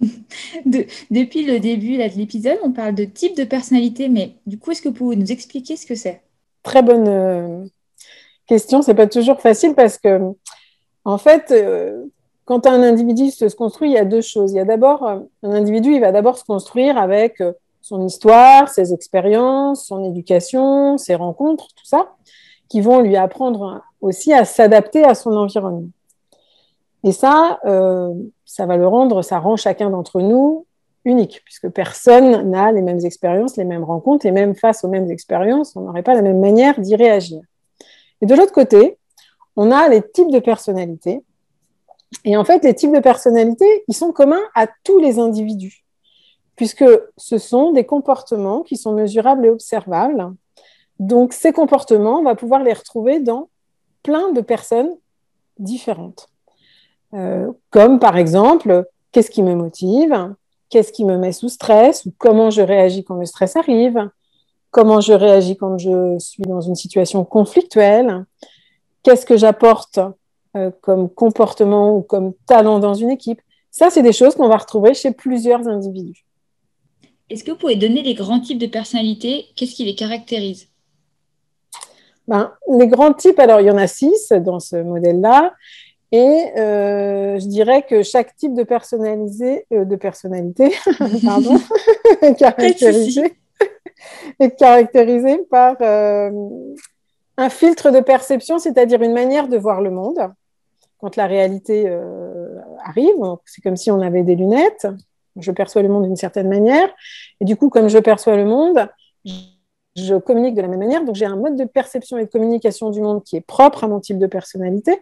depuis 1.10 1.44
le 1.44 1.60
début 1.60 1.98
de 1.98 2.16
l'épisode, 2.16 2.58
on 2.62 2.72
parle 2.72 2.94
de 2.94 3.04
type 3.04 3.36
de 3.36 3.44
personnalité, 3.44 4.08
mais 4.08 4.36
du 4.46 4.58
coup, 4.58 4.70
est-ce 4.70 4.80
que 4.80 4.88
vous 4.88 4.94
pouvez 4.94 5.16
nous 5.16 5.30
expliquer 5.30 5.76
ce 5.76 5.84
que 5.84 5.94
c'est? 5.94 6.22
Très 6.62 6.82
bonne 6.82 7.06
euh, 7.06 7.66
question. 8.46 8.80
C'est 8.80 8.94
pas 8.94 9.06
toujours 9.06 9.42
facile 9.42 9.74
parce 9.74 9.98
que, 9.98 10.20
en 11.04 11.18
fait, 11.18 11.50
euh, 11.50 12.06
quand 12.46 12.66
un 12.66 12.82
individu 12.82 13.30
se 13.30 13.44
construit, 13.54 13.90
il 13.90 13.94
y 13.94 13.98
a 13.98 14.06
deux 14.06 14.22
choses. 14.22 14.52
Il 14.52 14.56
y 14.56 14.60
a 14.60 14.64
d'abord 14.64 15.06
un 15.06 15.50
individu, 15.50 15.92
il 15.92 16.00
va 16.00 16.12
d'abord 16.12 16.38
se 16.38 16.44
construire 16.44 16.96
avec 16.96 17.42
euh, 17.42 17.52
son 17.82 18.06
histoire, 18.06 18.70
ses 18.70 18.94
expériences, 18.94 19.86
son 19.86 20.02
éducation, 20.02 20.96
ses 20.96 21.14
rencontres, 21.14 21.68
tout 21.76 21.84
ça 21.84 22.16
qui 22.68 22.80
vont 22.80 23.00
lui 23.00 23.16
apprendre 23.16 23.82
aussi 24.00 24.32
à 24.32 24.44
s'adapter 24.44 25.04
à 25.04 25.14
son 25.14 25.32
environnement. 25.36 25.88
Et 27.04 27.12
ça, 27.12 27.60
euh, 27.64 28.12
ça 28.44 28.66
va 28.66 28.76
le 28.76 28.86
rendre, 28.86 29.22
ça 29.22 29.38
rend 29.38 29.56
chacun 29.56 29.90
d'entre 29.90 30.20
nous 30.20 30.66
unique, 31.04 31.42
puisque 31.44 31.68
personne 31.68 32.50
n'a 32.50 32.72
les 32.72 32.82
mêmes 32.82 33.04
expériences, 33.04 33.56
les 33.56 33.64
mêmes 33.64 33.84
rencontres, 33.84 34.26
et 34.26 34.32
même 34.32 34.56
face 34.56 34.82
aux 34.82 34.88
mêmes 34.88 35.10
expériences, 35.10 35.76
on 35.76 35.82
n'aurait 35.82 36.02
pas 36.02 36.14
la 36.14 36.22
même 36.22 36.40
manière 36.40 36.80
d'y 36.80 36.96
réagir. 36.96 37.40
Et 38.20 38.26
de 38.26 38.34
l'autre 38.34 38.52
côté, 38.52 38.98
on 39.54 39.70
a 39.70 39.88
les 39.88 40.02
types 40.02 40.32
de 40.32 40.40
personnalités. 40.40 41.22
Et 42.24 42.36
en 42.36 42.44
fait, 42.44 42.64
les 42.64 42.74
types 42.74 42.92
de 42.92 43.00
personnalités, 43.00 43.84
ils 43.86 43.94
sont 43.94 44.10
communs 44.10 44.42
à 44.56 44.66
tous 44.66 44.98
les 44.98 45.20
individus, 45.20 45.84
puisque 46.56 46.84
ce 47.16 47.38
sont 47.38 47.70
des 47.70 47.84
comportements 47.84 48.62
qui 48.62 48.76
sont 48.76 48.92
mesurables 48.92 49.46
et 49.46 49.50
observables, 49.50 50.32
donc, 50.98 51.32
ces 51.32 51.52
comportements, 51.52 52.20
on 52.20 52.22
va 52.22 52.34
pouvoir 52.34 52.62
les 52.62 52.72
retrouver 52.72 53.20
dans 53.20 53.48
plein 54.02 54.32
de 54.32 54.40
personnes 54.40 54.90
différentes. 55.58 56.28
Euh, 57.14 57.50
comme 57.70 57.98
par 57.98 58.16
exemple, 58.16 58.86
qu'est-ce 59.12 59.30
qui 59.30 59.42
me 59.42 59.54
motive? 59.54 60.34
Qu'est-ce 60.68 60.92
qui 60.92 61.04
me 61.04 61.16
met 61.16 61.32
sous 61.32 61.48
stress? 61.48 62.06
Ou 62.06 62.12
comment 62.18 62.50
je 62.50 62.62
réagis 62.62 63.04
quand 63.04 63.16
le 63.16 63.26
stress 63.26 63.56
arrive? 63.56 64.10
Comment 64.70 65.00
je 65.00 65.12
réagis 65.12 65.56
quand 65.56 65.78
je 65.78 66.18
suis 66.18 66.42
dans 66.42 66.60
une 66.60 66.74
situation 66.74 67.24
conflictuelle? 67.24 68.24
Qu'est-ce 69.02 69.26
que 69.26 69.36
j'apporte 69.36 70.00
euh, 70.56 70.70
comme 70.80 71.08
comportement 71.08 71.96
ou 71.96 72.02
comme 72.02 72.32
talent 72.46 72.78
dans 72.78 72.94
une 72.94 73.10
équipe? 73.10 73.40
Ça, 73.70 73.90
c'est 73.90 74.02
des 74.02 74.12
choses 74.12 74.34
qu'on 74.34 74.48
va 74.48 74.56
retrouver 74.56 74.94
chez 74.94 75.12
plusieurs 75.12 75.68
individus. 75.68 76.24
Est-ce 77.28 77.44
que 77.44 77.50
vous 77.50 77.58
pouvez 77.58 77.76
donner 77.76 78.02
les 78.02 78.14
grands 78.14 78.40
types 78.40 78.58
de 78.58 78.66
personnalités? 78.66 79.46
Qu'est-ce 79.56 79.74
qui 79.74 79.84
les 79.84 79.94
caractérise? 79.94 80.68
Ben, 82.28 82.52
les 82.78 82.88
grands 82.88 83.12
types, 83.12 83.38
alors 83.38 83.60
il 83.60 83.66
y 83.66 83.70
en 83.70 83.78
a 83.78 83.86
six 83.86 84.32
dans 84.32 84.60
ce 84.60 84.76
modèle-là. 84.76 85.52
Et 86.12 86.52
euh, 86.56 87.38
je 87.38 87.46
dirais 87.46 87.82
que 87.82 88.02
chaque 88.02 88.36
type 88.36 88.54
de, 88.54 88.62
personnalisé, 88.62 89.66
euh, 89.72 89.84
de 89.84 89.96
personnalité 89.96 90.72
pardon, 91.24 91.58
est, 92.22 92.38
caractérisé, 92.38 93.36
est 94.40 94.56
caractérisé 94.56 95.38
par 95.50 95.76
euh, 95.80 96.30
un 97.36 97.48
filtre 97.50 97.90
de 97.90 98.00
perception, 98.00 98.58
c'est-à-dire 98.58 99.02
une 99.02 99.14
manière 99.14 99.48
de 99.48 99.56
voir 99.56 99.80
le 99.80 99.90
monde 99.90 100.30
quand 100.98 101.16
la 101.16 101.26
réalité 101.26 101.86
arrive. 102.82 103.16
C'est 103.44 103.60
comme 103.60 103.76
si 103.76 103.90
on 103.90 104.00
avait 104.00 104.22
des 104.22 104.34
lunettes. 104.34 104.86
Je 105.38 105.52
perçois 105.52 105.82
le 105.82 105.90
monde 105.90 106.04
d'une 106.04 106.16
certaine 106.16 106.48
manière. 106.48 106.88
Et 107.42 107.44
du 107.44 107.56
coup, 107.56 107.68
comme 107.68 107.88
je 107.88 107.98
perçois 107.98 108.36
le 108.36 108.46
monde, 108.46 108.88
je 109.96 110.14
communique 110.16 110.54
de 110.54 110.62
la 110.62 110.68
même 110.68 110.78
manière. 110.78 111.04
Donc, 111.04 111.14
j'ai 111.14 111.26
un 111.26 111.36
mode 111.36 111.56
de 111.56 111.64
perception 111.64 112.18
et 112.18 112.26
de 112.26 112.30
communication 112.30 112.90
du 112.90 113.00
monde 113.00 113.24
qui 113.24 113.36
est 113.36 113.40
propre 113.40 113.84
à 113.84 113.88
mon 113.88 114.00
type 114.00 114.18
de 114.18 114.26
personnalité. 114.26 115.00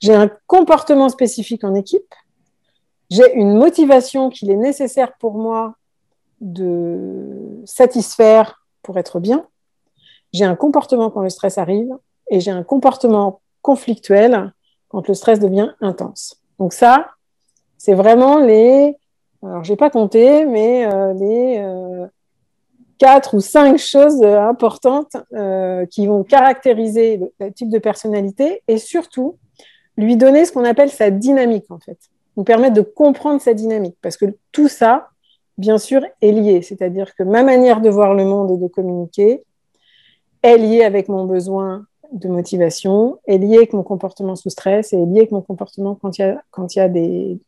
J'ai 0.00 0.14
un 0.14 0.30
comportement 0.46 1.08
spécifique 1.08 1.64
en 1.64 1.74
équipe. 1.74 2.14
J'ai 3.10 3.34
une 3.34 3.54
motivation 3.54 4.30
qu'il 4.30 4.50
est 4.50 4.56
nécessaire 4.56 5.12
pour 5.18 5.34
moi 5.34 5.74
de 6.40 7.60
satisfaire 7.64 8.64
pour 8.82 8.98
être 8.98 9.20
bien. 9.20 9.46
J'ai 10.32 10.44
un 10.44 10.54
comportement 10.54 11.10
quand 11.10 11.22
le 11.22 11.28
stress 11.28 11.58
arrive 11.58 11.90
et 12.30 12.40
j'ai 12.40 12.50
un 12.50 12.62
comportement 12.62 13.40
conflictuel 13.62 14.52
quand 14.88 15.06
le 15.06 15.14
stress 15.14 15.38
devient 15.38 15.74
intense. 15.80 16.40
Donc 16.58 16.72
ça, 16.72 17.10
c'est 17.76 17.94
vraiment 17.94 18.38
les, 18.38 18.96
alors 19.42 19.64
je 19.64 19.72
n'ai 19.72 19.76
pas 19.76 19.90
compté, 19.90 20.46
mais 20.46 20.86
euh, 20.86 21.12
les 21.14 21.58
euh, 21.58 22.06
quatre 23.00 23.34
ou 23.34 23.40
cinq 23.40 23.78
choses 23.78 24.22
importantes 24.22 25.16
euh, 25.32 25.86
qui 25.86 26.06
vont 26.06 26.22
caractériser 26.22 27.18
le, 27.40 27.50
type 27.50 27.70
de 27.70 27.78
personnalité 27.78 28.62
et 28.68 28.76
surtout 28.76 29.38
lui 29.96 30.16
donner 30.16 30.44
ce 30.44 30.52
qu'on 30.52 30.64
appelle 30.64 30.90
sa 30.90 31.10
dynamique 31.10 31.64
en 31.70 31.78
fait, 31.78 31.98
nous 32.36 32.44
permettre 32.44 32.74
de 32.74 32.82
comprendre 32.82 33.40
sa 33.40 33.54
dynamique 33.54 33.96
parce 34.02 34.18
que 34.18 34.26
tout 34.52 34.68
ça, 34.68 35.08
bien 35.56 35.78
sûr, 35.78 36.02
est 36.20 36.30
lié. 36.30 36.60
C'est-à-dire 36.60 37.14
que 37.14 37.22
ma 37.22 37.42
manière 37.42 37.80
de 37.80 37.88
voir 37.88 38.14
le 38.14 38.26
monde 38.26 38.50
et 38.50 38.58
de 38.58 38.68
communiquer 38.68 39.42
est 40.42 40.58
liée 40.58 40.84
avec 40.84 41.08
mon 41.08 41.24
besoin 41.24 41.86
de 42.12 42.28
motivation, 42.28 43.18
est 43.26 43.38
liée 43.38 43.56
avec 43.56 43.72
mon 43.72 43.82
comportement 43.82 44.36
sous 44.36 44.50
stress 44.50 44.92
et 44.92 44.96
est 44.96 45.06
liée 45.06 45.20
avec 45.20 45.32
mon 45.32 45.42
comportement 45.42 45.94
quand, 45.94 46.18
y 46.18 46.22
a, 46.22 46.42
quand, 46.50 46.66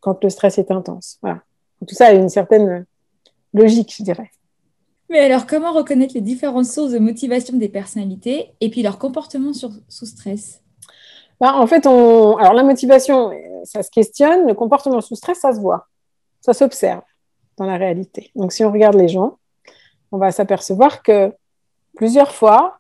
quand 0.01 0.25
le 0.25 0.31
stress 0.31 0.57
est 0.57 0.71
intense. 0.71 1.19
Voilà. 1.21 1.41
Tout 1.87 1.95
ça 1.95 2.07
a 2.07 2.13
une 2.13 2.31
certaine 2.31 2.87
logique, 3.53 3.93
je 3.99 4.03
dirais. 4.03 4.31
Mais 5.13 5.21
alors, 5.21 5.47
comment 5.47 5.73
reconnaître 5.73 6.15
les 6.15 6.23
différentes 6.23 6.65
sources 6.65 6.93
de 6.93 6.99
motivation 6.99 7.59
des 7.59 7.69
personnalités 7.69 8.55
et 8.63 8.71
puis 8.71 8.83
leur 8.83 8.99
comportement 8.99 9.53
sous 9.53 10.07
stress? 10.07 10.63
Bah, 11.39 11.53
En 11.55 11.67
fait, 11.67 11.85
alors 11.85 12.55
la 12.55 12.63
motivation, 12.63 13.31
ça 13.65 13.83
se 13.83 13.91
questionne. 13.91 14.49
Le 14.49 14.55
comportement 14.55 15.03
sous 15.03 15.15
stress, 15.15 15.41
ça 15.41 15.53
se 15.53 15.61
voit. 15.61 15.87
Ça 16.41 16.55
s'observe 16.55 17.03
dans 17.59 17.67
la 17.67 17.77
réalité. 17.77 18.31
Donc, 18.37 18.53
si 18.53 18.65
on 18.65 18.73
regarde 18.73 18.95
les 18.95 19.09
gens, 19.09 19.37
on 20.13 20.17
va 20.17 20.33
s'apercevoir 20.33 21.03
que 21.03 21.31
plusieurs 21.95 22.33
fois, 22.33 22.79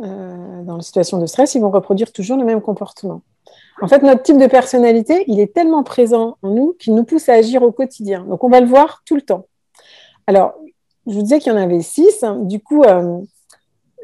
euh, 0.00 0.62
dans 0.62 0.76
la 0.76 0.82
situation 0.82 1.18
de 1.18 1.26
stress, 1.26 1.56
ils 1.56 1.60
vont 1.60 1.72
reproduire 1.72 2.12
toujours 2.12 2.36
le 2.36 2.44
même 2.44 2.60
comportement. 2.60 3.22
En 3.82 3.88
fait, 3.88 4.04
notre 4.04 4.22
type 4.22 4.38
de 4.38 4.46
personnalité, 4.46 5.24
il 5.26 5.40
est 5.40 5.52
tellement 5.52 5.82
présent 5.82 6.36
en 6.42 6.50
nous 6.50 6.76
qu'il 6.78 6.94
nous 6.94 7.04
pousse 7.04 7.28
à 7.28 7.32
agir 7.32 7.64
au 7.64 7.72
quotidien. 7.72 8.22
Donc, 8.26 8.44
on 8.44 8.48
va 8.48 8.60
le 8.60 8.68
voir 8.68 9.02
tout 9.04 9.16
le 9.16 9.22
temps. 9.22 9.46
Alors, 10.28 10.54
je 11.08 11.14
vous 11.14 11.22
disais 11.22 11.38
qu'il 11.38 11.52
y 11.52 11.56
en 11.56 11.58
avait 11.58 11.80
six. 11.80 12.24
Du 12.42 12.60
coup, 12.60 12.82
euh, 12.84 13.18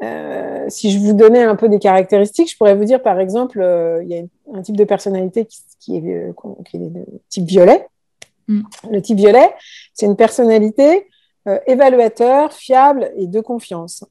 euh, 0.03 0.65
si 0.67 0.91
je 0.91 0.99
vous 0.99 1.13
donnais 1.13 1.43
un 1.43 1.55
peu 1.55 1.69
des 1.69 1.79
caractéristiques, 1.79 2.51
je 2.51 2.57
pourrais 2.57 2.75
vous 2.75 2.85
dire, 2.85 3.01
par 3.01 3.19
exemple, 3.19 3.59
il 4.03 4.07
y 4.09 4.17
a 4.17 4.23
un 4.57 4.61
type 4.61 4.77
de 4.77 4.83
personnalité 4.83 5.47
qui, 5.79 5.97
est, 5.97 6.33
le 6.73 7.05
type 7.29 7.45
violet. 7.45 7.87
Mm. 8.47 8.61
Le 8.91 9.01
type 9.01 9.17
violet, 9.17 9.53
c'est 9.93 10.05
une 10.05 10.15
personnalité 10.15 11.07
évaluateur, 11.67 12.51
fiable 12.53 13.11
et 13.17 13.27
de 13.27 13.39
confiance. 13.39 14.03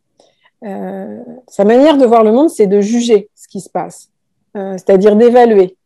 Euh, 0.65 1.21
sa 1.47 1.65
manière 1.65 1.99
de 1.99 2.07
voir 2.07 2.25
le 2.25 2.33
monde, 2.33 2.49
c'est 2.49 2.67
de 2.67 2.81
juger 2.81 3.29
ce 3.35 3.49
qui 3.49 3.61
se 3.61 3.69
passe, 3.69 4.09
euh, 4.57 4.73
c'est-à-dire 4.73 5.15
d'évaluer 5.17 5.77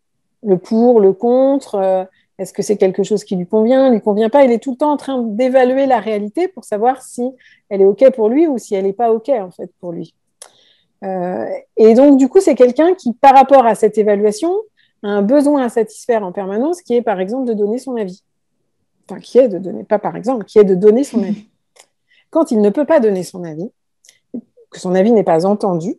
le 0.44 0.56
pour, 0.56 1.00
le 1.00 1.12
contre. 1.12 2.06
Euh, 2.38 2.42
est-ce 2.42 2.52
que 2.52 2.62
c'est 2.62 2.76
quelque 2.76 3.02
chose 3.02 3.24
qui 3.24 3.36
lui 3.36 3.46
convient, 3.46 3.90
lui 3.90 4.00
convient 4.00 4.30
pas? 4.30 4.44
Il 4.44 4.52
est 4.52 4.62
tout 4.62 4.72
le 4.72 4.76
temps 4.76 4.92
en 4.92 4.96
train 4.96 5.22
d'évaluer 5.22 5.86
la 5.86 6.00
réalité 6.00 6.48
pour 6.48 6.64
savoir 6.64 7.02
si 7.02 7.30
elle 7.68 7.82
est 7.82 7.86
ok 7.86 8.12
pour 8.14 8.28
lui 8.28 8.46
ou 8.46 8.58
si 8.58 8.74
elle 8.74 8.84
n'est 8.84 8.92
pas 8.92 9.12
ok 9.12 9.28
en 9.28 9.50
fait 9.50 9.70
pour 9.80 9.92
lui. 9.92 10.14
et 11.02 11.94
donc 11.94 12.18
du 12.18 12.28
coup, 12.28 12.40
c'est 12.40 12.54
quelqu'un 12.54 12.94
qui, 12.94 13.12
par 13.12 13.34
rapport 13.34 13.66
à 13.66 13.74
cette 13.74 13.98
évaluation, 13.98 14.52
a 15.02 15.08
un 15.08 15.22
besoin 15.22 15.62
à 15.62 15.68
satisfaire 15.68 16.24
en 16.24 16.32
permanence, 16.32 16.82
qui 16.82 16.94
est 16.94 17.02
par 17.02 17.20
exemple 17.20 17.46
de 17.46 17.54
donner 17.54 17.78
son 17.78 17.96
avis. 17.96 18.22
Enfin, 19.08 19.20
qui 19.20 19.38
est 19.38 19.48
de 19.48 19.58
donner, 19.58 19.84
pas 19.84 19.98
par 19.98 20.16
exemple, 20.16 20.44
qui 20.44 20.58
est 20.58 20.64
de 20.64 20.74
donner 20.74 21.04
son 21.04 21.22
avis. 21.22 21.48
Quand 22.30 22.50
il 22.50 22.60
ne 22.60 22.70
peut 22.70 22.84
pas 22.84 23.00
donner 23.00 23.22
son 23.22 23.44
avis, 23.44 23.70
que 24.70 24.78
son 24.78 24.94
avis 24.94 25.12
n'est 25.12 25.24
pas 25.24 25.46
entendu, 25.46 25.96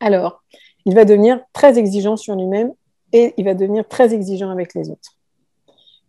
alors 0.00 0.42
il 0.84 0.94
va 0.94 1.04
devenir 1.04 1.40
très 1.52 1.78
exigeant 1.78 2.16
sur 2.16 2.36
lui-même 2.36 2.72
et 3.12 3.34
il 3.36 3.44
va 3.44 3.54
devenir 3.54 3.86
très 3.86 4.14
exigeant 4.14 4.50
avec 4.50 4.74
les 4.74 4.90
autres. 4.90 5.16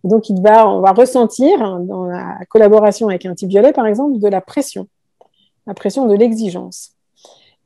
Donc 0.04 0.30
il 0.30 0.42
va, 0.42 0.68
on 0.68 0.82
va 0.82 0.92
ressentir 0.92 1.80
dans 1.80 2.06
la 2.06 2.40
collaboration 2.50 3.08
avec 3.08 3.26
un 3.26 3.36
type 3.36 3.50
violet, 3.50 3.72
par 3.72 3.88
exemple, 3.88 4.20
de 4.20 4.28
la 4.28 4.42
pression, 4.42 4.88
la 5.66 5.74
pression 5.74 6.06
de 6.06 6.14
l'exigence. 6.14 6.92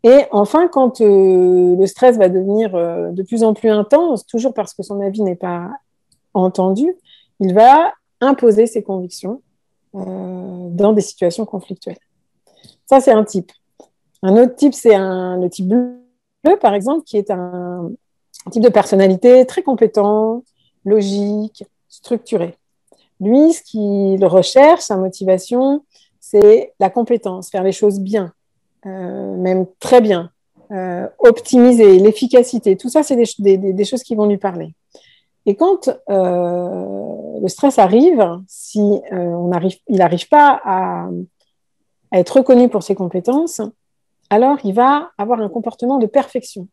Et 0.03 0.25
enfin, 0.31 0.67
quand 0.67 1.01
euh, 1.01 1.75
le 1.75 1.85
stress 1.87 2.17
va 2.17 2.29
devenir 2.29 2.75
euh, 2.75 3.09
de 3.11 3.23
plus 3.23 3.43
en 3.43 3.53
plus 3.53 3.69
intense, 3.69 4.25
toujours 4.25 4.53
parce 4.53 4.73
que 4.73 4.83
son 4.83 5.01
avis 5.01 5.23
n'est 5.23 5.35
pas 5.35 5.69
entendu, 6.33 6.95
il 7.39 7.53
va 7.53 7.91
imposer 8.21 8.67
ses 8.67 8.83
convictions 8.83 9.41
euh, 9.95 10.69
dans 10.69 10.93
des 10.93 11.01
situations 11.01 11.45
conflictuelles. 11.45 11.97
Ça, 12.85 13.01
c'est 13.01 13.11
un 13.11 13.23
type. 13.23 13.51
Un 14.21 14.37
autre 14.37 14.55
type, 14.55 14.73
c'est 14.73 14.97
le 14.97 15.47
type 15.47 15.67
bleu, 15.67 15.99
par 16.61 16.73
exemple, 16.73 17.03
qui 17.03 17.17
est 17.17 17.31
un, 17.31 17.91
type 18.51 18.63
de 18.63 18.69
personnalité 18.69 19.45
très 19.45 19.63
compétent, 19.63 20.43
logique, 20.85 21.65
structuré. 21.89 22.55
Lui, 23.19 23.53
ce 23.53 23.61
qu'il 23.63 24.23
recherche, 24.25 24.81
sa 24.81 24.97
motivation, 24.97 25.83
c'est 26.19 26.73
la 26.79 26.89
compétence, 26.89 27.49
faire 27.49 27.63
les 27.63 27.71
choses 27.71 27.99
bien, 27.99 28.33
euh, 28.85 29.35
même 29.37 29.65
très 29.79 30.01
bien, 30.01 30.31
euh, 30.71 31.07
optimiser 31.19 31.99
l'efficacité. 31.99 32.77
Tout 32.77 32.89
ça, 32.89 33.03
c'est 33.03 33.15
des, 33.15 33.85
choses 33.85 34.03
qui 34.03 34.15
vont 34.15 34.25
lui 34.25 34.37
parler. 34.37 34.73
Et 35.45 35.55
quand 35.55 35.89
euh, 36.09 37.39
le 37.41 37.47
stress 37.47 37.79
arrive, 37.79 38.23
si 38.47 39.01
on 39.11 39.49
il 39.87 39.97
n'arrive 39.97 40.27
pas 40.27 40.61
à 40.65 41.09
être 42.11 42.37
reconnu 42.37 42.69
pour 42.69 42.83
ses 42.83 42.95
compétences, 42.95 43.61
alors 44.29 44.57
il 44.63 44.73
va 44.73 45.11
avoir 45.17 45.39
un 45.39 45.49
comportement 45.49 45.97
de 45.97 46.05
perfection. 46.05 46.67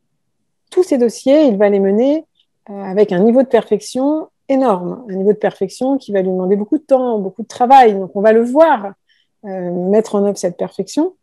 Tous 0.75 0.83
ces 0.83 0.99
dossiers, 0.99 1.45
il 1.45 1.57
va 1.57 1.69
les 1.69 1.79
mener 1.79 2.27
euh, 2.69 2.83
avec 2.83 3.13
un 3.13 3.21
niveau 3.21 3.45
de 3.45 3.47
perfection 3.47 4.29
énorme, 4.49 5.07
un 5.09 5.15
niveau 5.15 5.33
de 5.33 5.39
perfection 5.39 5.99
qui 5.99 6.11
va 6.11 6.21
lui 6.21 6.31
demander 6.31 6.57
beaucoup 6.57 6.79
de 6.79 6.83
temps, 6.83 7.21
beaucoup 7.21 7.43
de 7.43 7.47
travail. 7.47 7.95
Donc 7.95 8.11
on 8.17 8.21
va 8.21 8.33
le 8.33 8.43
voir 8.43 8.93
euh, 9.45 9.89
mettre 9.89 10.17
en 10.17 10.25
œuvre 10.25 10.37
cette 10.37 10.57
perfection. 10.57 11.15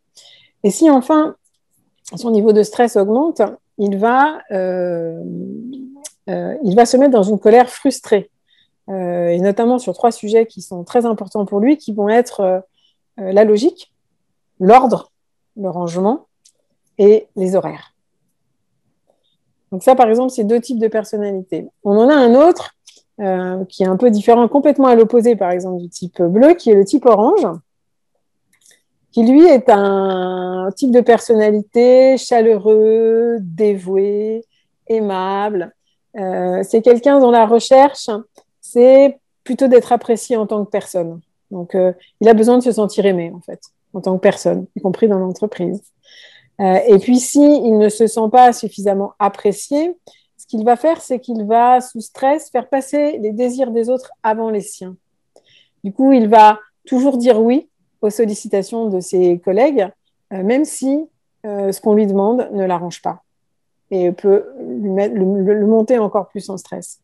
Et 0.62 0.70
si 0.70 0.88
enfin 0.88 1.36
son 2.16 2.30
niveau 2.30 2.54
de 2.54 2.62
stress 2.62 2.96
augmente, 2.96 3.42
il 3.76 3.98
va, 3.98 4.40
euh, 4.52 5.22
il 6.26 6.74
va 6.74 6.86
se 6.86 6.96
mettre 6.96 7.12
dans 7.12 7.22
une 7.22 7.38
colère 7.38 7.68
frustrée. 7.68 8.30
et 8.88 9.38
notamment 9.38 9.78
sur 9.78 9.92
trois 9.92 10.12
sujets 10.12 10.46
qui 10.46 10.62
sont 10.62 10.82
très 10.82 11.04
importants 11.04 11.44
pour 11.44 11.60
lui, 11.60 11.76
qui 11.76 11.92
vont 11.92 12.08
être 12.08 12.64
la 13.18 13.44
logique, 13.44 13.92
l'ordre, 14.60 15.12
le 15.56 15.68
rangement 15.68 16.26
et 16.96 17.28
les 17.36 17.54
horaires. 17.54 17.91
Donc 19.72 19.82
ça, 19.82 19.94
par 19.94 20.08
exemple, 20.10 20.30
c'est 20.30 20.44
deux 20.44 20.60
types 20.60 20.78
de 20.78 20.86
personnalités. 20.86 21.66
On 21.82 21.96
en 21.96 22.10
a 22.10 22.14
un 22.14 22.34
autre 22.34 22.74
euh, 23.20 23.64
qui 23.64 23.82
est 23.82 23.86
un 23.86 23.96
peu 23.96 24.10
différent, 24.10 24.46
complètement 24.46 24.86
à 24.86 24.94
l'opposé, 24.94 25.34
par 25.34 25.50
exemple, 25.50 25.80
du 25.80 25.88
type 25.88 26.20
bleu, 26.22 26.54
qui 26.54 26.70
est 26.70 26.74
le 26.74 26.84
type 26.84 27.06
orange, 27.06 27.46
qui 29.12 29.24
lui 29.24 29.46
est 29.46 29.70
un 29.70 30.68
type 30.76 30.90
de 30.90 31.00
personnalité 31.00 32.18
chaleureux, 32.18 33.38
dévoué, 33.40 34.44
aimable. 34.88 35.74
Euh, 36.18 36.62
c'est 36.62 36.82
quelqu'un 36.82 37.18
dont 37.18 37.30
la 37.30 37.46
recherche, 37.46 38.10
c'est 38.60 39.18
plutôt 39.42 39.68
d'être 39.68 39.92
apprécié 39.92 40.36
en 40.36 40.46
tant 40.46 40.64
que 40.66 40.70
personne. 40.70 41.20
Donc, 41.50 41.74
euh, 41.74 41.92
il 42.20 42.28
a 42.28 42.34
besoin 42.34 42.58
de 42.58 42.62
se 42.62 42.72
sentir 42.72 43.06
aimé, 43.06 43.32
en 43.34 43.40
fait, 43.40 43.60
en 43.94 44.02
tant 44.02 44.16
que 44.16 44.22
personne, 44.22 44.66
y 44.76 44.80
compris 44.82 45.08
dans 45.08 45.18
l'entreprise. 45.18 45.82
Euh, 46.62 46.78
et 46.86 46.98
puis, 46.98 47.18
s'il 47.18 47.76
ne 47.76 47.88
se 47.88 48.06
sent 48.06 48.28
pas 48.30 48.52
suffisamment 48.52 49.12
apprécié, 49.18 49.96
ce 50.36 50.46
qu'il 50.46 50.64
va 50.64 50.76
faire, 50.76 51.00
c'est 51.00 51.18
qu'il 51.20 51.44
va, 51.44 51.80
sous 51.80 52.00
stress, 52.00 52.50
faire 52.50 52.68
passer 52.68 53.18
les 53.18 53.32
désirs 53.32 53.70
des 53.70 53.90
autres 53.90 54.10
avant 54.22 54.50
les 54.50 54.60
siens. 54.60 54.96
Du 55.84 55.92
coup, 55.92 56.12
il 56.12 56.28
va 56.28 56.58
toujours 56.86 57.16
dire 57.16 57.40
oui 57.40 57.68
aux 58.00 58.10
sollicitations 58.10 58.88
de 58.88 59.00
ses 59.00 59.38
collègues, 59.38 59.88
euh, 60.32 60.42
même 60.42 60.64
si 60.64 61.06
ce 61.44 61.80
qu'on 61.80 61.94
lui 61.94 62.06
demande 62.06 62.48
ne 62.52 62.64
l'arrange 62.64 63.02
pas 63.02 63.24
et 63.90 64.10
peut 64.10 64.46
le 64.58 65.66
monter 65.66 65.98
encore 65.98 66.28
plus 66.28 66.48
en 66.48 66.56
stress. 66.56 67.00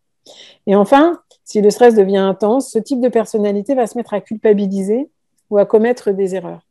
Et 0.67 0.75
enfin, 0.75 1.21
si 1.45 1.61
le 1.61 1.71
stress 1.71 1.95
devient 1.95 2.17
intense, 2.17 2.71
ce 2.71 2.79
type 2.79 3.01
de 3.01 3.09
personnalité 3.09 3.75
va 3.75 3.87
se 3.87 3.97
mettre 3.97 4.15
à 4.15 4.21
culpabiliser 4.21 5.09
ou 5.51 5.59
à 5.59 5.67
commettre 5.67 6.11
des 6.13 6.35
erreurs. 6.35 6.63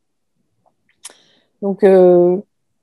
Donc, 1.61 1.83
euh, 1.83 2.37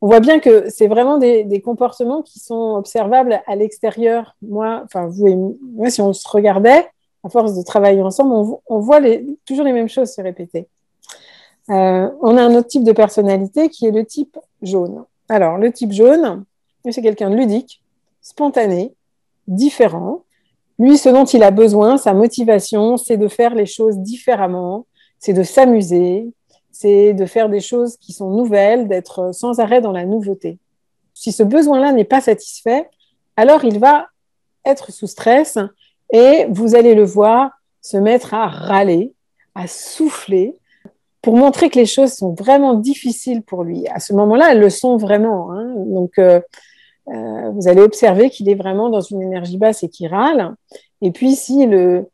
on 0.04 0.06
voit 0.06 0.20
bien 0.20 0.38
que 0.38 0.68
c'est 0.68 0.86
vraiment 0.86 1.16
des, 1.16 1.62
comportements 1.64 2.20
qui 2.20 2.38
sont 2.38 2.74
observables 2.76 3.40
à 3.46 3.56
l'extérieur. 3.56 4.36
Moi, 4.42 4.82
enfin, 4.84 5.06
vous 5.06 5.28
et 5.28 5.34
moi, 5.34 5.88
si 5.88 6.02
on 6.02 6.12
se 6.12 6.28
regardait, 6.28 6.86
à 7.24 7.30
force 7.30 7.56
de 7.56 7.62
travailler 7.62 8.02
ensemble, 8.02 8.58
on, 8.66 8.78
voit 8.80 9.00
toujours 9.46 9.64
les 9.64 9.72
mêmes 9.72 9.88
choses 9.88 10.12
se 10.12 10.20
répéter. 10.20 10.68
Euh, 11.70 12.10
on 12.20 12.36
a 12.36 12.42
un 12.42 12.54
autre 12.54 12.68
type 12.68 12.84
de 12.84 12.92
personnalité 12.92 13.70
qui 13.70 13.86
est 13.86 13.92
le 13.92 14.04
type 14.04 14.38
jaune. 14.60 15.04
Alors, 15.30 15.56
le 15.56 15.72
type 15.72 15.92
jaune, 15.92 16.44
c'est 16.90 17.00
quelqu'un 17.00 17.30
de 17.30 17.36
ludique, 17.36 17.82
spontané, 18.20 18.92
différent. 19.48 20.24
Lui, 20.78 20.98
ce 20.98 21.08
dont 21.08 21.24
il 21.24 21.42
a 21.42 21.50
besoin, 21.50 21.96
sa 21.96 22.12
motivation, 22.12 22.98
c'est 22.98 23.16
de 23.16 23.28
faire 23.28 23.54
les 23.54 23.64
choses 23.64 23.96
différemment, 23.96 24.84
c'est 25.18 25.32
de 25.32 25.42
s'amuser, 25.42 26.30
c'est 26.74 27.14
de 27.14 27.24
faire 27.24 27.48
des 27.48 27.60
choses 27.60 27.96
qui 27.98 28.12
sont 28.12 28.30
nouvelles, 28.30 28.88
d'être 28.88 29.32
sans 29.32 29.60
arrêt 29.60 29.80
dans 29.80 29.92
la 29.92 30.04
nouveauté. 30.04 30.58
Si 31.14 31.30
ce 31.30 31.44
besoin-là 31.44 31.92
n'est 31.92 32.04
pas 32.04 32.20
satisfait, 32.20 32.90
alors 33.36 33.64
il 33.64 33.78
va 33.78 34.08
être 34.64 34.90
sous 34.90 35.06
stress 35.06 35.56
et 36.12 36.46
vous 36.50 36.74
allez 36.74 36.96
le 36.96 37.04
voir 37.04 37.52
se 37.80 37.96
mettre 37.96 38.34
à 38.34 38.48
râler, 38.48 39.12
à 39.54 39.68
souffler, 39.68 40.56
pour 41.22 41.36
montrer 41.36 41.70
que 41.70 41.78
les 41.78 41.86
choses 41.86 42.12
sont 42.12 42.34
vraiment 42.34 42.74
difficiles 42.74 43.42
pour 43.42 43.62
lui. 43.62 43.86
À 43.88 44.00
ce 44.00 44.12
moment-là, 44.12 44.52
elles 44.52 44.60
le 44.60 44.68
sont 44.68 44.96
vraiment. 44.96 45.52
Hein. 45.52 45.72
Donc, 45.86 46.18
euh, 46.18 46.40
euh, 47.08 47.50
vous 47.50 47.68
allez 47.68 47.82
observer 47.82 48.30
qu'il 48.30 48.48
est 48.48 48.54
vraiment 48.56 48.90
dans 48.90 49.00
une 49.00 49.22
énergie 49.22 49.58
basse 49.58 49.84
et 49.84 49.88
qu'il 49.88 50.08
râle. 50.08 50.54
Et 51.00 51.12
puis, 51.12 51.36
si 51.36 51.66
le, 51.66 52.06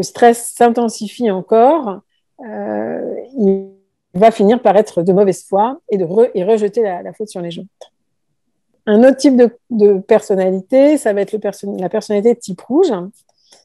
stress 0.00 0.52
s'intensifie 0.56 1.30
encore, 1.30 2.00
euh, 2.44 3.14
il 3.38 3.75
va 4.16 4.30
finir 4.30 4.60
par 4.60 4.76
être 4.76 5.02
de 5.02 5.12
mauvaise 5.12 5.44
foi 5.44 5.78
et, 5.90 5.98
de 5.98 6.04
rejeter 6.04 6.82
la, 6.82 7.12
faute 7.12 7.28
sur 7.28 7.40
les 7.40 7.50
gens. 7.50 7.64
Un 8.86 9.02
autre 9.02 9.16
type 9.16 9.36
de, 9.70 9.98
personnalité, 9.98 10.96
ça 10.96 11.12
va 11.12 11.22
être 11.22 11.36
la 11.78 11.88
personnalité 11.88 12.34
de 12.34 12.38
type 12.38 12.60
rouge, 12.60 12.92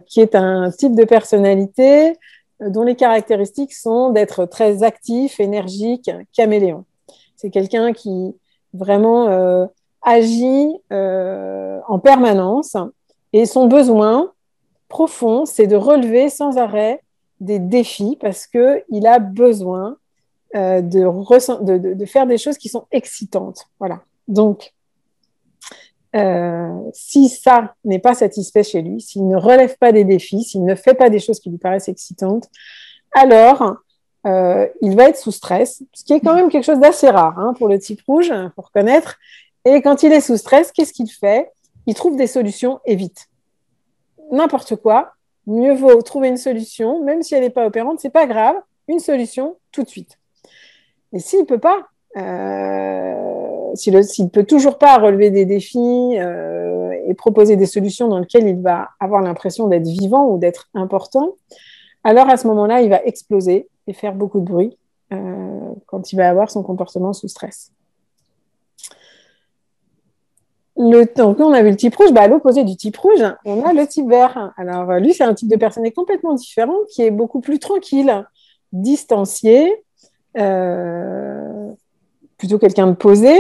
qui 0.08 0.20
est 0.20 0.36
un 0.36 0.72
type 0.72 0.96
de 0.96 1.03
personnalité 1.03 2.17
dont 2.60 2.84
les 2.84 2.96
caractéristiques 2.96 3.74
sont 3.74 4.12
d'être 4.12 4.46
très 4.46 4.84
actif, 4.84 5.39
énergique, 5.39 6.12
caméléon. 6.34 6.86
C'est 7.36 7.50
quelqu'un 7.50 7.93
qui 7.93 8.36
vraiment 8.74 9.27
euh, 9.29 9.65
agit 10.01 10.75
euh, 10.91 11.79
en 11.88 12.00
permanence 12.00 12.77
et 13.34 13.46
son 13.46 13.67
besoin 13.67 14.31
profond, 14.89 15.46
c'est 15.46 15.67
de 15.67 15.75
relever 15.75 16.29
sans 16.29 16.58
arrêt 16.58 17.01
des 17.39 17.60
défis 17.60 18.17
parce 18.20 18.46
qu'il 18.46 19.08
a 19.08 19.20
besoin 19.20 19.98
euh, 20.55 20.81
de, 20.81 22.05
faire 22.05 22.27
des 22.27 22.38
choses 22.38 22.58
qui 22.58 22.67
sont 22.67 22.86
excitantes. 22.91 23.67
Voilà. 23.79 24.01
Donc, 24.27 24.74
euh, 26.13 26.77
si 26.93 27.29
ça 27.29 27.75
n'est 27.86 28.00
pas 28.00 28.13
satisfait 28.13 28.63
chez 28.63 28.81
lui, 28.81 29.00
s'il 29.00 29.27
ne 29.27 29.38
relève 29.38 29.77
pas 29.77 29.93
des 29.93 30.03
défis, 30.03 30.43
s'il 30.43 30.65
ne 30.65 30.75
fait 30.75 30.93
pas 30.93 31.10
des 31.10 31.20
choses 31.20 31.39
qui 31.39 31.50
lui 31.50 31.58
paraissent 31.58 31.88
excitantes, 31.88 32.50
alors 33.13 33.77
euh, 34.27 34.67
il 34.81 34.96
va 34.96 35.10
être 35.10 35.17
sous 35.17 35.31
stress, 35.31 35.84
ce 35.93 36.03
qui 36.03 36.13
est 36.13 36.20
quand 36.20 36.36
même 36.36 36.50
quelque 36.50 36.65
chose 36.65 36.79
d'assez 36.79 37.10
rare 37.10 37.39
hein, 37.39 37.53
pour 37.58 37.70
le 37.70 37.79
type 37.79 38.01
rouge, 38.05 38.34
pour 38.55 38.65
reconnaître. 38.65 39.17
Et 39.63 39.81
quand 39.81 40.03
il 40.03 40.12
est 40.12 40.22
sous 40.22 40.38
stress, 40.38 40.72
qu'est-ce 40.72 40.93
qu'il 40.93 41.10
fait? 41.10 41.50
Il 41.88 41.93
trouve 41.93 42.17
des 42.17 42.27
solutions 42.27 42.79
et 42.86 42.96
vite. 42.96 43.29
N'importe 44.31 44.75
quoi, 44.75 45.13
mieux 45.48 45.74
vaut 45.74 46.01
trouver 46.01 46.27
une 46.27 46.38
solution, 46.38 47.03
même 47.03 47.24
si 47.24 47.36
elle 47.36 47.43
n'est 47.43 47.50
pas 47.50 47.65
opérante, 47.65 48.00
c'est 48.01 48.10
pas 48.10 48.27
grave, 48.27 48.55
une 48.88 49.00
solution 49.00 49.58
tout 49.72 49.84
de 49.84 49.89
suite. 49.89 50.17
Et 51.13 51.20
s'il 51.20 51.46
peut 51.46 51.60
pas, 51.60 51.88
euh, 52.18 53.75
s'il 53.75 53.94
ne 53.94 54.30
peut 54.30 54.44
toujours 54.44 54.77
pas 54.77 54.98
relever 54.98 55.30
des 55.30 55.46
défis 55.46 55.80
euh, 56.20 56.91
et 57.08 57.13
proposer 57.13 57.56
des 57.56 57.65
solutions 57.65 58.08
dans 58.08 58.20
lesquelles 58.20 58.48
il 58.48 58.62
va 58.62 58.89
avoir 59.00 59.22
l'impression 59.22 59.68
d'être 59.68 59.88
vivant 59.88 60.27
ou 60.27 60.38
d'être 60.38 60.70
important, 60.74 61.36
alors 62.03 62.30
à 62.30 62.38
ce 62.38 62.48
moment-là, 62.48 62.82
il 62.82 62.89
va 62.89 63.01
exploser 63.03 63.68
et 63.88 63.94
faire 63.94 64.13
beaucoup 64.13 64.39
de 64.39 64.46
bruit 64.46 64.77
euh, 65.13 65.60
quand 65.86 66.12
il 66.12 66.15
va 66.15 66.30
avoir 66.30 66.50
son 66.50 66.63
comportement 66.63 67.13
sous 67.13 67.27
stress. 67.27 67.72
Donc, 70.77 71.40
on 71.40 71.53
a 71.53 71.62
vu 71.62 71.70
le 71.70 71.75
type 71.75 71.96
rouge. 71.96 72.12
Bah, 72.12 72.22
à 72.22 72.27
l'opposé 72.27 72.64
du 72.64 72.75
type 72.75 72.98
rouge, 72.98 73.24
on 73.46 73.64
a 73.64 73.74
le 73.74 73.85
type 73.85 74.09
vert. 74.09 74.51
Alors, 74.57 74.94
lui, 74.94 75.14
c'est 75.14 75.24
un 75.24 75.33
type 75.35 75.50
de 75.50 75.57
personne 75.57 75.90
complètement 75.92 76.33
différent, 76.33 76.75
qui 76.90 77.03
est 77.03 77.12
beaucoup 77.12 77.40
plus 77.40 77.59
tranquille, 77.59 78.25
distancié, 78.74 79.72
plutôt 82.37 82.57
quelqu'un 82.57 82.87
de 82.87 82.96
posé. 82.96 83.39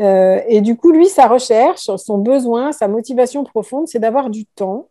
Euh, 0.00 0.40
et 0.46 0.60
du 0.60 0.76
coup, 0.76 0.92
lui, 0.92 1.08
sa 1.08 1.26
recherche, 1.26 1.90
son 1.96 2.18
besoin, 2.18 2.72
sa 2.72 2.88
motivation 2.88 3.44
profonde, 3.44 3.88
c'est 3.88 3.98
d'avoir 3.98 4.30
du 4.30 4.46
temps 4.46 4.88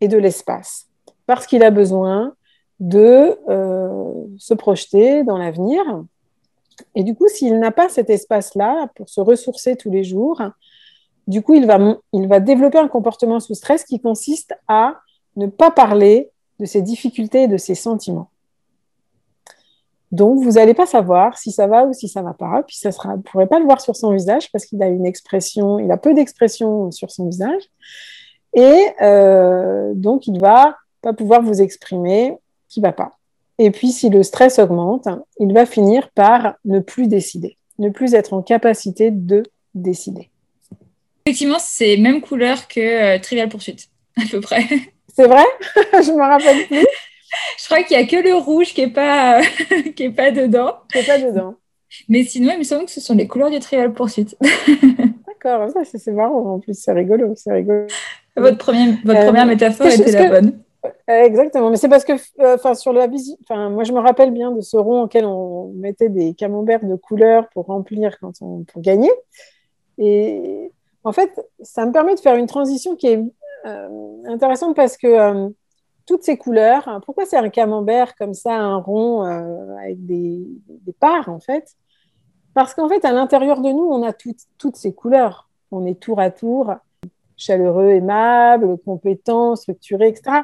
et 0.00 0.08
de 0.08 0.18
l'espace. 0.18 0.88
Parce 1.26 1.46
qu'il 1.46 1.62
a 1.62 1.70
besoin 1.70 2.34
de 2.80 3.38
euh, 3.48 4.12
se 4.38 4.54
projeter 4.54 5.22
dans 5.22 5.38
l'avenir. 5.38 5.80
Et 6.96 7.04
du 7.04 7.14
coup, 7.14 7.28
s'il 7.28 7.60
n'a 7.60 7.70
pas 7.70 7.88
cet 7.88 8.10
espace-là 8.10 8.88
pour 8.96 9.08
se 9.08 9.20
ressourcer 9.20 9.76
tous 9.76 9.90
les 9.90 10.02
jours, 10.02 10.42
du 11.28 11.42
coup, 11.42 11.54
il 11.54 11.66
va, 11.66 11.78
il 12.12 12.26
va 12.26 12.40
développer 12.40 12.78
un 12.78 12.88
comportement 12.88 13.38
sous 13.38 13.54
stress 13.54 13.84
qui 13.84 14.00
consiste 14.00 14.54
à 14.66 14.96
ne 15.36 15.46
pas 15.46 15.70
parler 15.70 16.30
de 16.58 16.64
ses 16.64 16.82
difficultés 16.82 17.44
et 17.44 17.48
de 17.48 17.56
ses 17.56 17.76
sentiments. 17.76 18.31
Donc, 20.12 20.42
vous 20.42 20.52
n'allez 20.52 20.74
pas 20.74 20.84
savoir 20.84 21.38
si 21.38 21.50
ça 21.50 21.66
va 21.66 21.84
ou 21.84 21.94
si 21.94 22.06
ça 22.06 22.20
ne 22.20 22.26
va 22.26 22.34
pas. 22.34 22.62
Puis, 22.66 22.76
ça 22.76 22.92
sera, 22.92 23.10
vous 23.12 23.16
ne 23.16 23.22
pourrez 23.22 23.46
pas 23.46 23.58
le 23.58 23.64
voir 23.64 23.80
sur 23.80 23.96
son 23.96 24.12
visage 24.12 24.52
parce 24.52 24.66
qu'il 24.66 24.82
a 24.82 24.88
une 24.88 25.06
expression, 25.06 25.78
il 25.78 25.90
a 25.90 25.96
peu 25.96 26.12
d'expression 26.12 26.90
sur 26.90 27.10
son 27.10 27.26
visage. 27.26 27.62
Et 28.54 28.88
euh, 29.00 29.92
donc, 29.94 30.26
il 30.26 30.34
ne 30.34 30.40
va 30.40 30.76
pas 31.00 31.14
pouvoir 31.14 31.42
vous 31.42 31.62
exprimer 31.62 32.36
qui 32.68 32.80
ne 32.80 32.86
va 32.86 32.92
pas. 32.92 33.12
Et 33.58 33.70
puis, 33.70 33.90
si 33.90 34.10
le 34.10 34.22
stress 34.22 34.58
augmente, 34.58 35.08
il 35.40 35.52
va 35.54 35.64
finir 35.64 36.10
par 36.10 36.56
ne 36.66 36.80
plus 36.80 37.06
décider, 37.06 37.56
ne 37.78 37.88
plus 37.88 38.12
être 38.14 38.34
en 38.34 38.42
capacité 38.42 39.10
de 39.10 39.42
décider. 39.74 40.28
Effectivement, 41.24 41.58
c'est 41.58 41.96
même 41.96 42.20
couleur 42.20 42.68
que 42.68 42.80
euh, 42.80 43.18
Trivial 43.18 43.48
Poursuite, 43.48 43.88
à 44.18 44.22
peu 44.30 44.40
près. 44.40 44.66
C'est 45.14 45.26
vrai? 45.26 45.44
Je 45.92 46.12
me 46.12 46.20
rappelle 46.20 46.66
plus. 46.66 46.86
Je 47.58 47.64
crois 47.66 47.82
qu'il 47.82 47.96
n'y 47.96 48.02
a 48.02 48.06
que 48.06 48.16
le 48.16 48.34
rouge 48.34 48.74
qui 48.74 48.82
n'est 48.82 48.92
pas, 48.92 49.40
qui 49.96 50.04
est 50.04 50.10
pas 50.10 50.30
dedans. 50.30 50.74
Qui 50.92 51.04
pas 51.04 51.18
dedans. 51.18 51.56
Mais 52.08 52.24
sinon, 52.24 52.52
il 52.52 52.58
me 52.58 52.64
semble 52.64 52.86
que 52.86 52.90
ce 52.90 53.00
sont 53.00 53.14
les 53.14 53.26
couleurs 53.26 53.50
du 53.50 53.58
Trial 53.58 53.92
Poursuite. 53.92 54.36
D'accord, 55.26 55.68
c'est 55.84 56.12
marrant. 56.12 56.54
En 56.54 56.58
plus, 56.58 56.74
c'est 56.78 56.92
rigolo, 56.92 57.34
c'est 57.36 57.52
rigolo. 57.52 57.86
Votre, 58.36 58.58
premier, 58.58 58.92
votre 59.04 59.20
euh, 59.20 59.24
première 59.26 59.46
métaphore 59.46 59.86
était 59.88 60.12
la 60.12 60.28
bonne. 60.28 60.62
Euh, 60.84 61.22
exactement, 61.22 61.70
mais 61.70 61.76
c'est 61.76 61.88
parce 61.88 62.04
que, 62.04 62.14
euh, 62.40 62.74
sur 62.74 62.92
la 62.92 63.06
visite, 63.06 63.38
enfin, 63.44 63.70
moi 63.70 63.84
je 63.84 63.92
me 63.92 64.00
rappelle 64.00 64.32
bien 64.32 64.50
de 64.50 64.60
ce 64.60 64.76
rond 64.76 65.02
auquel 65.02 65.24
on 65.24 65.72
mettait 65.74 66.08
des 66.08 66.34
camemberts 66.34 66.84
de 66.84 66.96
couleurs 66.96 67.48
pour 67.50 67.66
remplir 67.66 68.18
quand 68.18 68.32
on, 68.40 68.64
pour 68.64 68.82
gagner. 68.82 69.10
Et 69.98 70.72
en 71.04 71.12
fait, 71.12 71.30
ça 71.60 71.86
me 71.86 71.92
permet 71.92 72.14
de 72.14 72.20
faire 72.20 72.34
une 72.34 72.46
transition 72.46 72.96
qui 72.96 73.08
est 73.08 73.22
intéressante 74.26 74.74
parce 74.74 74.96
que 74.96 75.52
toutes 76.06 76.22
ces 76.22 76.36
couleurs. 76.36 76.86
Hein. 76.88 77.00
Pourquoi 77.04 77.26
c'est 77.26 77.36
un 77.36 77.48
camembert 77.48 78.14
comme 78.16 78.34
ça, 78.34 78.54
un 78.54 78.76
rond 78.76 79.24
euh, 79.24 79.76
avec 79.76 80.04
des, 80.04 80.46
parts 80.98 81.28
en 81.28 81.40
fait? 81.40 81.76
Parce 82.54 82.74
qu'en 82.74 82.88
fait, 82.88 83.04
à 83.04 83.12
l'intérieur 83.12 83.60
de 83.60 83.70
nous, 83.70 83.84
on 83.84 84.02
a 84.02 84.12
toutes 84.12 84.76
ces 84.76 84.92
couleurs. 84.92 85.48
On 85.70 85.86
est 85.86 85.98
tour 85.98 86.20
à 86.20 86.30
tour 86.30 86.74
chaleureux, 87.42 87.90
aimable, 87.90 88.78
compétent, 88.78 89.56
structuré, 89.56 90.08
etc. 90.08 90.42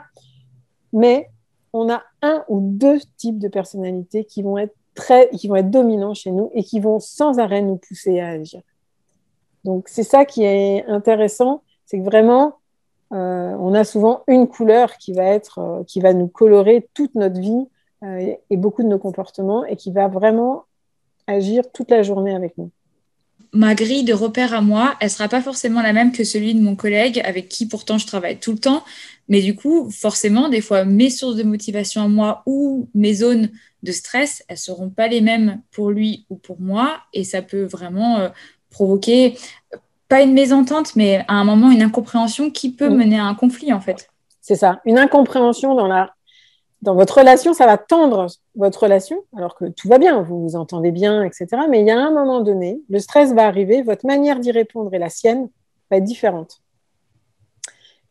Mais 0.92 1.30
on 1.72 1.90
a 1.90 2.02
un 2.22 2.44
ou 2.48 2.60
deux 2.60 2.98
types 3.16 3.38
de 3.38 3.48
personnalités 3.48 4.24
qui 4.24 4.42
vont 4.42 4.58
être 4.58 4.74
très, 4.94 5.28
qui 5.30 5.48
vont 5.48 5.56
être 5.56 5.70
dominants 5.70 6.14
chez 6.14 6.32
nous 6.32 6.50
et 6.54 6.64
qui 6.64 6.80
vont 6.80 6.98
sans 6.98 7.38
arrêt 7.38 7.62
nous 7.62 7.76
pousser 7.76 8.20
à 8.20 8.30
agir. 8.30 8.62
Donc 9.64 9.88
c'est 9.88 10.02
ça 10.02 10.24
qui 10.24 10.42
est 10.44 10.84
intéressant, 10.86 11.62
c'est 11.86 11.98
que 11.98 12.04
vraiment 12.04 12.57
euh, 13.12 13.56
on 13.58 13.74
a 13.74 13.84
souvent 13.84 14.22
une 14.28 14.46
couleur 14.46 14.98
qui 14.98 15.12
va, 15.12 15.24
être, 15.24 15.58
euh, 15.58 15.84
qui 15.84 16.00
va 16.00 16.12
nous 16.12 16.28
colorer 16.28 16.88
toute 16.92 17.14
notre 17.14 17.40
vie 17.40 17.66
euh, 18.04 18.34
et 18.50 18.56
beaucoup 18.56 18.82
de 18.82 18.88
nos 18.88 18.98
comportements 18.98 19.64
et 19.64 19.76
qui 19.76 19.92
va 19.92 20.08
vraiment 20.08 20.64
agir 21.26 21.64
toute 21.72 21.90
la 21.90 22.02
journée 22.02 22.34
avec 22.34 22.58
nous. 22.58 22.70
Ma 23.54 23.74
grille 23.74 24.04
de 24.04 24.12
repères 24.12 24.52
à 24.52 24.60
moi, 24.60 24.94
elle 25.00 25.08
sera 25.08 25.26
pas 25.26 25.40
forcément 25.40 25.80
la 25.80 25.94
même 25.94 26.12
que 26.12 26.22
celui 26.22 26.54
de 26.54 26.60
mon 26.60 26.76
collègue 26.76 27.22
avec 27.24 27.48
qui 27.48 27.66
pourtant 27.66 27.96
je 27.96 28.06
travaille 28.06 28.38
tout 28.38 28.52
le 28.52 28.58
temps. 28.58 28.84
Mais 29.28 29.40
du 29.40 29.54
coup, 29.54 29.90
forcément, 29.90 30.50
des 30.50 30.60
fois, 30.60 30.84
mes 30.84 31.08
sources 31.08 31.36
de 31.36 31.44
motivation 31.44 32.02
à 32.02 32.08
moi 32.08 32.42
ou 32.44 32.90
mes 32.94 33.14
zones 33.14 33.48
de 33.82 33.92
stress, 33.92 34.44
elles 34.48 34.58
seront 34.58 34.90
pas 34.90 35.08
les 35.08 35.22
mêmes 35.22 35.62
pour 35.70 35.90
lui 35.90 36.26
ou 36.28 36.36
pour 36.36 36.60
moi. 36.60 36.98
Et 37.14 37.24
ça 37.24 37.40
peut 37.40 37.64
vraiment 37.64 38.28
provoquer 38.68 39.38
pas 40.08 40.22
une 40.22 40.32
mésentente, 40.32 40.96
mais 40.96 41.24
à 41.28 41.34
un 41.34 41.44
moment 41.44 41.70
une 41.70 41.82
incompréhension 41.82 42.50
qui 42.50 42.72
peut 42.72 42.88
mm. 42.88 42.96
mener 42.96 43.18
à 43.18 43.24
un 43.24 43.34
conflit 43.34 43.72
en 43.72 43.80
fait. 43.80 44.08
C'est 44.40 44.56
ça, 44.56 44.80
une 44.84 44.98
incompréhension 44.98 45.74
dans 45.74 45.86
la 45.86 46.12
dans 46.82 46.94
votre 46.94 47.18
relation, 47.18 47.54
ça 47.54 47.66
va 47.66 47.76
tendre 47.76 48.28
votre 48.54 48.84
relation, 48.84 49.24
alors 49.36 49.56
que 49.56 49.64
tout 49.64 49.88
va 49.88 49.98
bien, 49.98 50.22
vous 50.22 50.40
vous 50.40 50.54
entendez 50.54 50.92
bien, 50.92 51.24
etc. 51.24 51.46
Mais 51.68 51.80
il 51.80 51.86
y 51.86 51.90
a 51.90 51.98
un 51.98 52.12
moment 52.12 52.40
donné, 52.40 52.80
le 52.88 53.00
stress 53.00 53.32
va 53.32 53.46
arriver, 53.46 53.82
votre 53.82 54.06
manière 54.06 54.38
d'y 54.38 54.52
répondre 54.52 54.94
et 54.94 54.98
la 54.98 55.08
sienne 55.08 55.48
va 55.90 55.96
être 55.96 56.04
différente. 56.04 56.62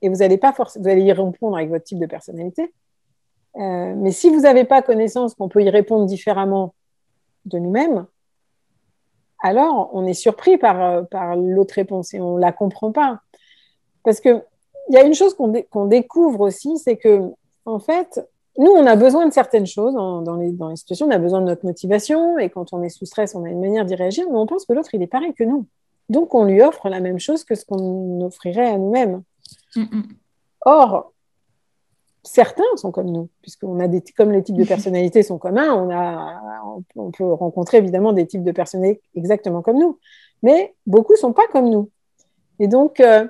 et 0.01 0.09
vous 0.09 0.21
allez 0.21 0.37
pas 0.37 0.51
forcément, 0.51 0.83
vous 0.83 0.89
allez 0.89 1.03
y 1.03 1.13
répondre 1.13 1.55
avec 1.55 1.69
votre 1.69 1.85
type 1.85 1.99
de 1.99 2.05
personnalité. 2.05 2.73
Euh, 3.55 3.93
mais 3.95 4.11
si 4.11 4.29
vous 4.29 4.41
n'avez 4.41 4.65
pas 4.65 4.81
connaissance 4.81 5.33
qu'on 5.33 5.49
peut 5.49 5.63
y 5.63 5.69
répondre 5.69 6.05
différemment 6.05 6.75
de 7.45 7.57
nous-mêmes, 7.57 8.05
alors 9.39 9.89
on 9.93 10.05
est 10.05 10.13
surpris 10.13 10.57
par, 10.57 10.81
euh, 10.81 11.01
par 11.03 11.35
l'autre 11.35 11.75
réponse 11.75 12.13
et 12.13 12.19
on 12.19 12.35
ne 12.35 12.41
la 12.41 12.51
comprend 12.51 12.91
pas. 12.91 13.21
Parce 14.03 14.21
qu'il 14.21 14.41
y 14.89 14.97
a 14.97 15.03
une 15.03 15.13
chose 15.13 15.35
qu'on 15.35 15.85
découvre 15.85 16.41
aussi, 16.41 16.77
c'est 16.77 16.95
que, 16.95 17.21
en 17.65 17.79
fait, 17.79 18.21
nous, 18.57 18.71
on 18.71 18.85
a 18.87 18.95
besoin 18.95 19.27
de 19.27 19.33
certaines 19.33 19.67
choses 19.67 19.93
dans, 19.93 20.35
les, 20.35 20.51
dans, 20.51 20.69
les, 20.69 20.75
situations, 20.75 21.07
on 21.07 21.11
a 21.11 21.19
besoin 21.19 21.41
de 21.41 21.45
notre 21.45 21.65
motivation, 21.65 22.39
et 22.39 22.49
quand 22.49 22.73
on 22.73 22.81
est 22.81 22.89
sous 22.89 23.05
stress, 23.05 23.35
on 23.35 23.43
a 23.43 23.49
une 23.49 23.59
manière 23.59 23.85
d'y 23.85 23.95
réagir, 23.95 24.25
mais 24.29 24.37
on 24.37 24.47
pense 24.47 24.65
que 24.65 24.73
l'autre, 24.73 24.89
il 24.93 25.01
est 25.01 25.07
pareil 25.07 25.33
que 25.33 25.43
nous. 25.43 25.67
Donc, 26.09 26.33
on 26.33 26.45
lui 26.45 26.61
offre 26.61 26.89
la 26.89 27.01
même 27.01 27.19
chose 27.19 27.43
que 27.43 27.53
ce 27.53 27.65
qu'on 27.65 28.21
offrirait 28.21 28.69
à 28.69 28.77
nous-mêmes. 28.77 29.21
Mm, 29.75 29.81
mm. 29.81 30.03
Or, 30.65 31.11
certains 32.27 32.63
sont 32.75 32.91
comme 32.91 33.09
nous, 33.09 33.29
puisqu'on 33.41 33.79
a 33.79 33.87
des, 33.87 34.01
comme 34.15 34.31
les 34.31 34.43
types 34.43 34.57
de 34.57 34.63
personnalités 34.67 35.23
sont 35.23 35.37
communs, 35.37 35.73
on, 35.73 35.89
a, 35.89 36.41
on 36.95 37.11
peut 37.11 37.31
rencontrer 37.33 37.77
évidemment 37.77 38.13
des 38.13 38.27
types 38.27 38.43
de 38.43 38.51
personnalités 38.51 39.01
exactement 39.15 39.61
comme 39.61 39.79
nous, 39.79 39.97
mais 40.43 40.75
beaucoup 40.85 41.13
ne 41.13 41.17
sont 41.17 41.33
pas 41.33 41.47
comme 41.51 41.69
nous. 41.69 41.89
Et 42.59 42.67
donc, 42.67 42.99
euh, 42.99 43.27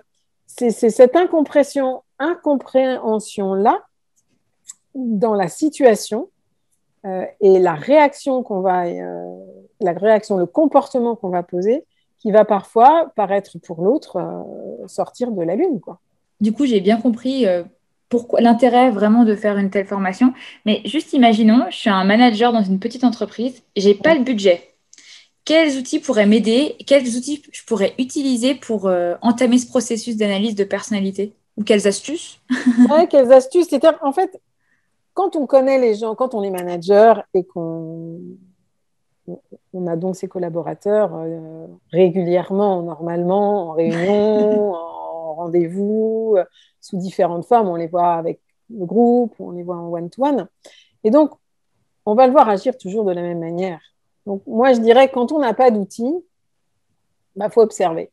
c'est 0.48 0.72
cette 0.72 1.16
incompression, 1.16 2.04
incompréhension-là 2.20 3.84
dans 4.96 5.34
la 5.34 5.48
situation 5.48 6.30
euh, 7.06 7.26
et 7.42 7.60
la 7.60 7.76
réaction 7.76 8.42
qu'on 8.42 8.62
va, 8.62 8.88
euh, 8.88 9.38
la 9.82 9.92
réaction, 9.94 10.38
le 10.38 10.46
comportement 10.46 11.16
qu'on 11.16 11.30
va 11.30 11.44
poser, 11.44 11.86
qui 12.20 12.32
va 12.32 12.46
parfois 12.46 13.12
paraître 13.16 13.60
pour 13.60 13.84
l'autre 13.84 14.18
sortir 14.88 15.32
de 15.32 15.44
la 15.44 15.56
lune, 15.56 15.80
quoi. 15.80 16.00
Du 16.42 16.52
coup, 16.52 16.66
j'ai 16.66 16.82
bien 16.82 17.00
compris 17.00 17.46
pourquoi 18.10 18.42
l'intérêt 18.42 18.90
vraiment 18.92 19.24
de 19.24 19.36
faire 19.36 19.58
une 19.58 19.70
telle 19.70 19.86
formation. 19.86 20.34
Mais 20.66 20.82
juste 20.86 21.14
imaginons, 21.14 21.66
je 21.70 21.76
suis 21.76 21.90
un 21.90 22.04
manager 22.04 22.54
dans 22.54 22.64
une 22.64 22.80
petite 22.80 23.04
entreprise, 23.04 23.64
j'ai 23.76 23.94
pas 23.94 24.16
le 24.16 24.24
budget. 24.24 24.74
Quels 25.46 25.78
outils 25.78 26.00
pourraient 26.00 26.26
m'aider 26.26 26.76
Quels 26.86 27.16
outils 27.16 27.42
je 27.54 27.64
pourrais 27.64 27.94
utiliser 28.00 28.54
pour 28.56 28.88
euh, 28.88 29.16
entamer 29.22 29.58
ce 29.58 29.68
processus 29.68 30.18
d'analyse 30.18 30.56
de 30.56 30.66
personnalité? 30.66 31.34
Ou 31.56 31.64
quelles 31.64 31.88
astuces? 31.88 32.40
Ouais, 32.90 33.08
quelles 33.08 33.32
astuces 33.32 33.68
C'est-à-dire, 33.70 33.98
en 34.02 34.12
fait, 34.12 34.40
quand 35.14 35.36
on 35.36 35.48
connaît 35.48 35.80
les 35.80 35.96
gens, 35.96 36.16
quand 36.16 36.36
on 36.36 36.44
est 36.44 36.52
manager 36.52 37.24
et 37.34 37.44
qu'on 37.44 38.20
on 39.74 39.88
a 39.88 39.96
donc 39.96 40.16
ses 40.16 40.28
collaborateurs 40.28 41.12
euh, 41.16 41.68
régulièrement, 41.92 42.82
normalement, 42.84 43.70
en 43.70 43.72
réunion, 43.72 44.74
en 44.76 45.34
rendez-vous, 45.34 46.38
sous 46.88 46.98
différentes 46.98 47.46
formes. 47.46 47.68
On 47.68 47.76
les 47.76 47.88
voit 47.88 48.14
avec 48.14 48.40
le 48.70 48.86
groupe, 48.86 49.34
on 49.40 49.52
les 49.52 49.64
voit 49.64 49.76
en 49.76 49.92
one-to-one. 49.92 50.48
Et 51.04 51.12
donc, 51.12 51.32
on 52.06 52.16
va 52.16 52.26
le 52.26 52.32
voir 52.32 52.48
agir 52.50 52.78
toujours 52.78 53.06
de 53.06 53.12
la 53.12 53.22
même 53.22 53.40
manière. 53.40 53.82
Donc, 54.26 54.42
moi, 54.48 54.74
je 54.74 54.80
dirais, 54.80 55.10
quand 55.10 55.32
on 55.32 55.40
n'a 55.40 55.54
pas 55.54 55.72
d'outils, 55.72 56.04
il 56.04 57.40
bah, 57.40 57.50
faut 57.50 57.62
observer. 57.62 58.12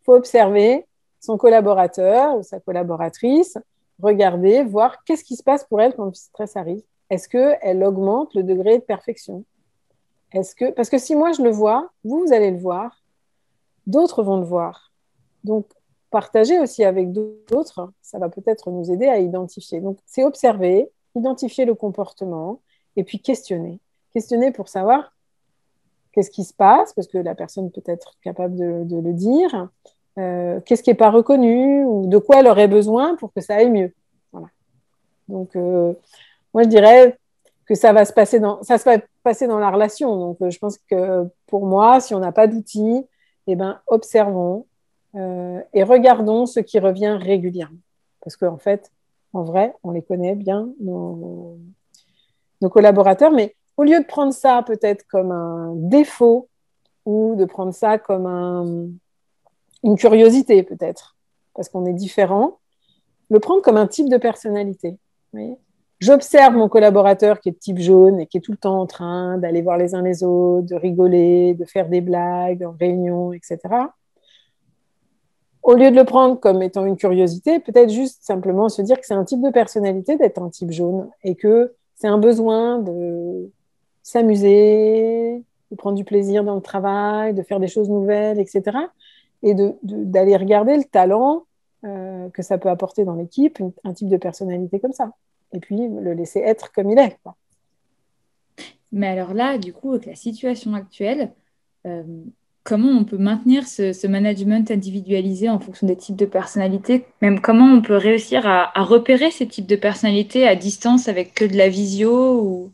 Il 0.00 0.04
faut 0.04 0.14
observer 0.14 0.86
son 1.20 1.36
collaborateur 1.36 2.36
ou 2.36 2.42
sa 2.42 2.60
collaboratrice, 2.60 3.58
regarder, 4.00 4.62
voir 4.62 5.04
qu'est-ce 5.04 5.24
qui 5.24 5.36
se 5.36 5.42
passe 5.42 5.64
pour 5.64 5.80
elle 5.80 5.94
quand 5.94 6.06
le 6.06 6.14
stress 6.14 6.56
arrive. 6.56 6.82
Est-ce 7.10 7.28
qu'elle 7.28 7.84
augmente 7.84 8.34
le 8.34 8.42
degré 8.42 8.78
de 8.78 8.82
perfection? 8.82 9.44
Est-ce 10.32 10.54
que 10.54 10.70
Parce 10.70 10.90
que 10.90 10.98
si 10.98 11.14
moi 11.14 11.32
je 11.32 11.42
le 11.42 11.50
vois, 11.50 11.90
vous, 12.04 12.26
vous 12.26 12.32
allez 12.32 12.50
le 12.50 12.58
voir, 12.58 13.02
d'autres 13.86 14.22
vont 14.22 14.38
le 14.38 14.44
voir. 14.44 14.92
Donc, 15.44 15.66
partager 16.16 16.58
aussi 16.58 16.82
avec 16.82 17.12
d'autres, 17.12 17.92
ça 18.00 18.18
va 18.18 18.30
peut-être 18.30 18.70
nous 18.70 18.90
aider 18.90 19.06
à 19.06 19.18
identifier. 19.18 19.82
Donc, 19.82 19.98
c'est 20.06 20.24
observer, 20.24 20.90
identifier 21.14 21.66
le 21.66 21.74
comportement 21.74 22.62
et 22.96 23.04
puis 23.04 23.20
questionner. 23.20 23.80
Questionner 24.14 24.50
pour 24.50 24.68
savoir 24.68 25.12
qu'est-ce 26.12 26.30
qui 26.30 26.44
se 26.44 26.54
passe, 26.54 26.94
parce 26.94 27.06
que 27.06 27.18
la 27.18 27.34
personne 27.34 27.70
peut 27.70 27.82
être 27.84 28.14
capable 28.22 28.56
de, 28.56 28.96
le 28.98 29.12
dire, 29.12 29.68
euh, 30.18 30.58
qu'est-ce 30.64 30.82
qui 30.82 30.88
n'est 30.88 30.96
pas 30.96 31.10
reconnu 31.10 31.84
ou 31.84 32.06
de 32.06 32.16
quoi 32.16 32.40
elle 32.40 32.46
aurait 32.46 32.66
besoin 32.66 33.14
pour 33.16 33.30
que 33.34 33.42
ça 33.42 33.56
aille 33.56 33.68
mieux. 33.70 33.92
Voilà. 34.32 34.48
Donc, 35.28 35.54
euh, 35.54 35.92
moi, 36.54 36.62
je 36.62 36.68
dirais 36.68 37.18
que 37.66 37.74
ça 37.74 37.92
va 37.92 38.06
se 38.06 38.14
passer 38.14 38.40
dans, 38.40 38.62
ça 38.62 38.78
se 38.78 38.84
va 38.86 38.96
passer 39.22 39.46
dans 39.46 39.58
la 39.58 39.70
relation. 39.70 40.16
Donc, 40.18 40.38
euh, 40.40 40.48
je 40.48 40.58
pense 40.58 40.78
que 40.78 41.28
pour 41.46 41.66
moi, 41.66 42.00
si 42.00 42.14
on 42.14 42.20
n'a 42.20 42.32
pas 42.32 42.46
d'outils, 42.46 43.04
eh 43.48 43.54
ben, 43.54 43.80
observons, 43.86 44.64
euh, 45.16 45.62
et 45.72 45.82
regardons 45.82 46.46
ce 46.46 46.60
qui 46.60 46.78
revient 46.78 47.16
régulièrement. 47.20 47.78
Parce 48.22 48.36
qu'en 48.36 48.58
fait, 48.58 48.90
en 49.32 49.42
vrai, 49.42 49.74
on 49.82 49.90
les 49.90 50.02
connaît 50.02 50.34
bien, 50.34 50.70
nos, 50.80 51.58
collaborateurs, 52.70 53.30
mais 53.30 53.54
au 53.76 53.84
lieu 53.84 54.00
de 54.00 54.04
prendre 54.04 54.32
ça 54.32 54.62
peut-être 54.66 55.06
comme 55.06 55.30
un 55.30 55.72
défaut 55.76 56.48
ou 57.04 57.36
de 57.36 57.44
prendre 57.44 57.72
ça 57.72 57.98
comme 57.98 58.98
une 59.84 59.96
curiosité 59.96 60.64
peut-être, 60.64 61.16
parce 61.54 61.68
qu'on 61.68 61.86
est 61.86 61.92
différent, 61.92 62.58
le 63.30 63.38
prendre 63.38 63.62
comme 63.62 63.76
un 63.76 63.86
type 63.86 64.08
de 64.08 64.16
personnalité. 64.16 64.96
J'observe 66.00 66.54
mon 66.54 66.68
collaborateur 66.68 67.40
qui 67.40 67.50
est 67.50 67.52
de 67.52 67.58
type 67.58 67.78
jaune 67.78 68.20
et 68.20 68.26
qui 68.26 68.38
est 68.38 68.40
tout 68.40 68.52
le 68.52 68.58
temps 68.58 68.80
en 68.80 68.86
train 68.86 69.38
d'aller 69.38 69.62
voir 69.62 69.78
les 69.78 69.94
uns 69.94 70.02
les 70.02 70.24
autres, 70.24 70.66
de 70.66 70.74
rigoler, 70.74 71.54
de 71.54 71.64
faire 71.64 71.88
des 71.88 72.00
blagues 72.00 72.64
en 72.64 72.72
réunion, 72.72 73.32
etc 73.32 73.86
au 75.66 75.74
lieu 75.74 75.90
de 75.90 75.96
le 75.96 76.04
prendre 76.04 76.38
comme 76.38 76.62
étant 76.62 76.86
une 76.86 76.96
curiosité, 76.96 77.58
peut-être 77.58 77.90
juste 77.90 78.22
simplement 78.22 78.68
se 78.68 78.82
dire 78.82 79.00
que 79.00 79.04
c'est 79.04 79.14
un 79.14 79.24
type 79.24 79.42
de 79.42 79.50
personnalité 79.50 80.16
d'être 80.16 80.40
un 80.40 80.48
type 80.48 80.70
jaune 80.70 81.10
et 81.24 81.34
que 81.34 81.74
c'est 81.96 82.06
un 82.06 82.18
besoin 82.18 82.78
de 82.78 83.50
s'amuser, 84.04 85.42
de 85.72 85.76
prendre 85.76 85.96
du 85.96 86.04
plaisir 86.04 86.44
dans 86.44 86.54
le 86.54 86.60
travail, 86.60 87.34
de 87.34 87.42
faire 87.42 87.58
des 87.58 87.66
choses 87.66 87.90
nouvelles, 87.90 88.38
etc. 88.38 88.78
Et 89.42 89.54
d'aller 89.82 90.36
regarder 90.36 90.76
le 90.76 90.84
talent 90.84 91.46
euh, 91.84 92.28
que 92.30 92.42
ça 92.42 92.58
peut 92.58 92.70
apporter 92.70 93.04
dans 93.04 93.16
l'équipe, 93.16 93.58
un 93.82 93.92
type 93.92 94.08
de 94.08 94.18
personnalité 94.18 94.78
comme 94.78 94.92
ça. 94.92 95.10
Et 95.52 95.58
puis 95.58 95.88
le 95.88 96.12
laisser 96.12 96.38
être 96.38 96.70
comme 96.70 96.90
il 96.90 96.98
est. 97.00 97.18
Mais 98.92 99.08
alors 99.08 99.34
là, 99.34 99.58
du 99.58 99.72
coup, 99.72 99.94
avec 99.94 100.06
la 100.06 100.14
situation 100.14 100.74
actuelle, 100.74 101.32
euh, 101.86 102.04
comment 102.66 102.90
on 102.90 103.04
peut 103.04 103.16
maintenir 103.16 103.66
ce, 103.66 104.06
management 104.06 104.70
individualisé 104.70 105.48
en 105.48 105.60
fonction 105.60 105.86
des 105.86 105.96
types 105.96 106.16
de 106.16 106.26
personnalités? 106.26 107.06
Même 107.22 107.40
comment 107.40 107.64
on 107.66 107.80
peut 107.80 107.96
réussir 107.96 108.46
à, 108.46 108.72
repérer 108.82 109.30
ces 109.30 109.46
types 109.46 109.66
de 109.66 109.76
personnalités 109.76 110.46
à 110.46 110.56
distance 110.56 111.08
avec 111.08 111.32
que 111.32 111.44
de 111.44 111.56
la 111.56 111.68
visio 111.68 112.40
ou... 112.40 112.72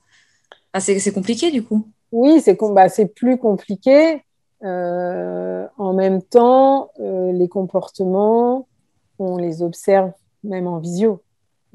c'est 0.79 1.13
compliqué 1.13 1.51
du 1.51 1.63
coup. 1.63 1.87
Oui, 2.11 2.41
c'est 2.41 2.59
bah, 2.59 2.87
plus 3.15 3.37
compliqué. 3.37 4.23
Euh, 4.65 5.67
en 5.77 5.93
même 5.93 6.23
temps, 6.23 6.91
euh, 7.01 7.33
les 7.33 7.49
comportements, 7.49 8.67
on 9.19 9.37
les 9.37 9.63
observe 9.63 10.13
même 10.45 10.67
en 10.67 10.79
visio. 10.79 11.21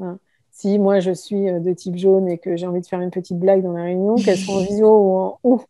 Hein. 0.01 0.17
Si 0.51 0.79
moi 0.79 0.99
je 0.99 1.11
suis 1.11 1.49
euh, 1.49 1.59
de 1.59 1.73
type 1.73 1.97
jaune 1.97 2.27
et 2.29 2.37
que 2.37 2.55
j'ai 2.55 2.65
envie 2.65 2.81
de 2.81 2.87
faire 2.87 3.01
une 3.01 3.11
petite 3.11 3.37
blague 3.37 3.61
dans 3.61 3.73
la 3.73 3.83
réunion, 3.83 4.15
qu'elle 4.15 4.37
soit 4.37 4.55
en 4.55 4.63
visio 4.63 5.37
ou, 5.43 5.61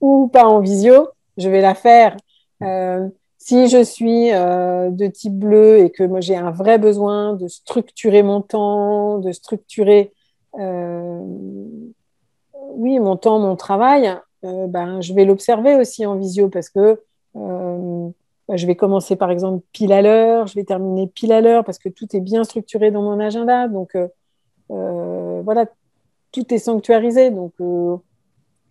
ou 0.00 0.28
pas 0.28 0.46
en 0.46 0.60
visio, 0.60 1.08
je 1.40 1.48
vais 1.48 1.60
la 1.60 1.74
faire. 1.74 2.16
Euh, 2.62 3.08
si 3.38 3.68
je 3.68 3.82
suis 3.82 4.32
euh, 4.32 4.90
de 4.90 5.06
type 5.06 5.38
bleu 5.38 5.78
et 5.78 5.90
que 5.90 6.02
moi 6.04 6.20
j'ai 6.20 6.36
un 6.36 6.50
vrai 6.50 6.78
besoin 6.78 7.34
de 7.34 7.48
structurer 7.48 8.22
mon 8.22 8.42
temps, 8.42 9.18
de 9.18 9.32
structurer 9.32 10.12
euh, 10.58 11.20
oui 12.74 12.98
mon 12.98 13.16
temps, 13.16 13.38
mon 13.38 13.56
travail, 13.56 14.14
ben, 14.42 15.00
je 15.00 15.12
vais 15.12 15.24
l'observer 15.24 15.76
aussi 15.76 16.06
en 16.06 16.16
visio 16.16 16.48
parce 16.48 16.70
que 16.70 17.00
je 17.34 18.66
vais 18.66 18.74
commencer 18.74 19.16
par 19.16 19.30
exemple 19.30 19.62
pile 19.72 19.92
à 19.92 20.02
l'heure, 20.02 20.46
je 20.46 20.54
vais 20.54 20.64
terminer 20.64 21.06
pile 21.06 21.32
à 21.32 21.40
l'heure 21.40 21.64
parce 21.64 21.78
que 21.78 21.88
tout 21.88 22.06
est 22.16 22.20
bien 22.20 22.44
structuré 22.44 22.90
dans 22.90 23.02
mon 23.02 23.20
agenda. 23.20 23.68
Donc 23.68 23.96
voilà, 24.68 25.66
tout 26.32 26.54
est 26.54 26.58
sanctuarisé. 26.58 27.30
Donc 27.30 27.52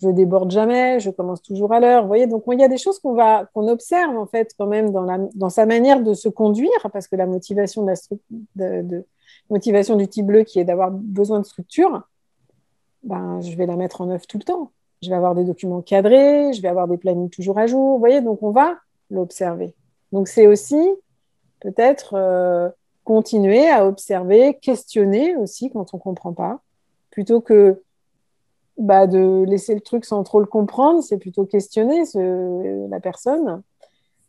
je 0.02 0.10
déborde 0.10 0.52
jamais, 0.52 1.00
je 1.00 1.10
commence 1.10 1.42
toujours 1.42 1.74
à 1.74 1.80
l'heure. 1.80 2.04
Vous 2.04 2.08
voyez, 2.08 2.28
donc 2.28 2.44
il 2.52 2.60
y 2.60 2.64
a 2.64 2.68
des 2.68 2.78
choses 2.78 3.00
qu'on 3.00 3.14
va 3.14 3.46
qu'on 3.54 3.68
observe 3.68 4.18
en 4.18 4.26
fait 4.26 4.54
quand 4.58 4.68
même 4.68 4.92
dans, 4.92 5.04
la, 5.04 5.20
dans 5.36 5.50
sa 5.50 5.66
manière 5.66 6.02
de 6.02 6.14
se 6.14 6.30
conduire, 6.30 6.72
parce 6.94 7.08
que 7.08 7.16
la 7.16 7.26
motivation 7.26 7.84
de, 7.84 7.94
la, 8.56 8.84
de, 8.84 9.06
motivation 9.50 9.96
du 9.96 10.08
type 10.08 10.26
bleu 10.26 10.44
qui 10.44 10.60
est 10.60 10.64
d'avoir 10.64 10.92
besoin 10.92 11.40
de 11.40 11.46
structure, 11.46 12.04
ben, 13.04 13.42
je 13.42 13.56
vais 13.56 13.66
la 13.66 13.76
mettre 13.76 14.02
en 14.02 14.10
œuvre 14.10 14.26
tout 14.26 14.38
le 14.38 14.44
temps. 14.44 14.72
Je 15.02 15.10
vais 15.10 15.16
avoir 15.16 15.36
des 15.36 15.46
documents 15.46 15.82
cadrés, 15.82 16.52
je 16.54 16.62
vais 16.62 16.68
avoir 16.68 16.88
des 16.88 16.98
plannings 16.98 17.30
toujours 17.30 17.58
à 17.58 17.68
jour. 17.68 17.94
Vous 17.94 18.00
voyez, 18.00 18.22
donc 18.22 18.42
on 18.42 18.52
va 18.52 18.76
l'observer. 19.10 19.74
Donc 20.12 20.28
c'est 20.28 20.48
aussi 20.48 20.82
peut-être 21.62 22.16
euh, 22.16 22.70
continuer 23.04 23.70
à 23.70 23.86
observer, 23.86 24.58
questionner 24.62 25.36
aussi 25.36 25.70
quand 25.70 25.94
on 25.94 25.98
comprend 25.98 26.34
pas, 26.34 26.62
plutôt 27.12 27.42
que 27.42 27.82
bah, 28.80 29.08
de 29.08 29.44
laisser 29.46 29.76
le 29.76 29.82
truc 29.82 30.06
sans 30.06 30.24
trop 30.24 30.40
le 30.40 30.46
comprendre, 30.46 31.04
c'est 31.04 31.18
plutôt 31.18 31.46
questionner 31.46 32.04
la 32.90 33.00
personne. 33.00 33.62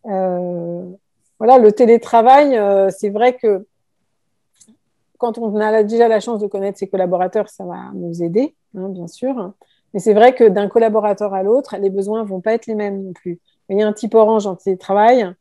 Euh, 0.07 0.83
voilà, 1.39 1.59
le 1.59 1.73
télétravail, 1.73 2.57
euh, 2.57 2.91
c'est 2.91 3.11
vrai 3.11 3.37
que 3.37 3.67
quand 5.19 5.39
on 5.39 5.55
a 5.57 5.83
déjà 5.83 6.09
la 6.09 6.21
chance 6.21 6.41
de 6.41 6.47
connaître 6.47 6.79
ses 6.79 6.89
collaborateurs, 6.89 7.49
ça 7.49 7.65
va 7.65 7.91
nous 7.95 8.23
aider, 8.23 8.55
hein, 8.77 8.89
bien 8.89 9.07
sûr. 9.07 9.53
Mais 9.95 10.01
c'est 10.01 10.15
vrai 10.15 10.35
que 10.35 10.45
d'un 10.45 10.69
collaborateur 10.69 11.35
à 11.35 11.43
l'autre, 11.43 11.77
les 11.79 11.91
besoins 11.91 12.23
ne 12.23 12.29
vont 12.29 12.41
pas 12.41 12.55
être 12.55 12.67
les 12.67 12.75
mêmes 12.75 13.03
non 13.03 13.13
plus. 13.13 13.39
Il 13.69 13.79
y 13.79 13.83
a 13.83 13.87
un 13.87 13.93
type 13.93 14.15
orange 14.15 14.47
en 14.47 14.57
télétravail, 14.57 15.33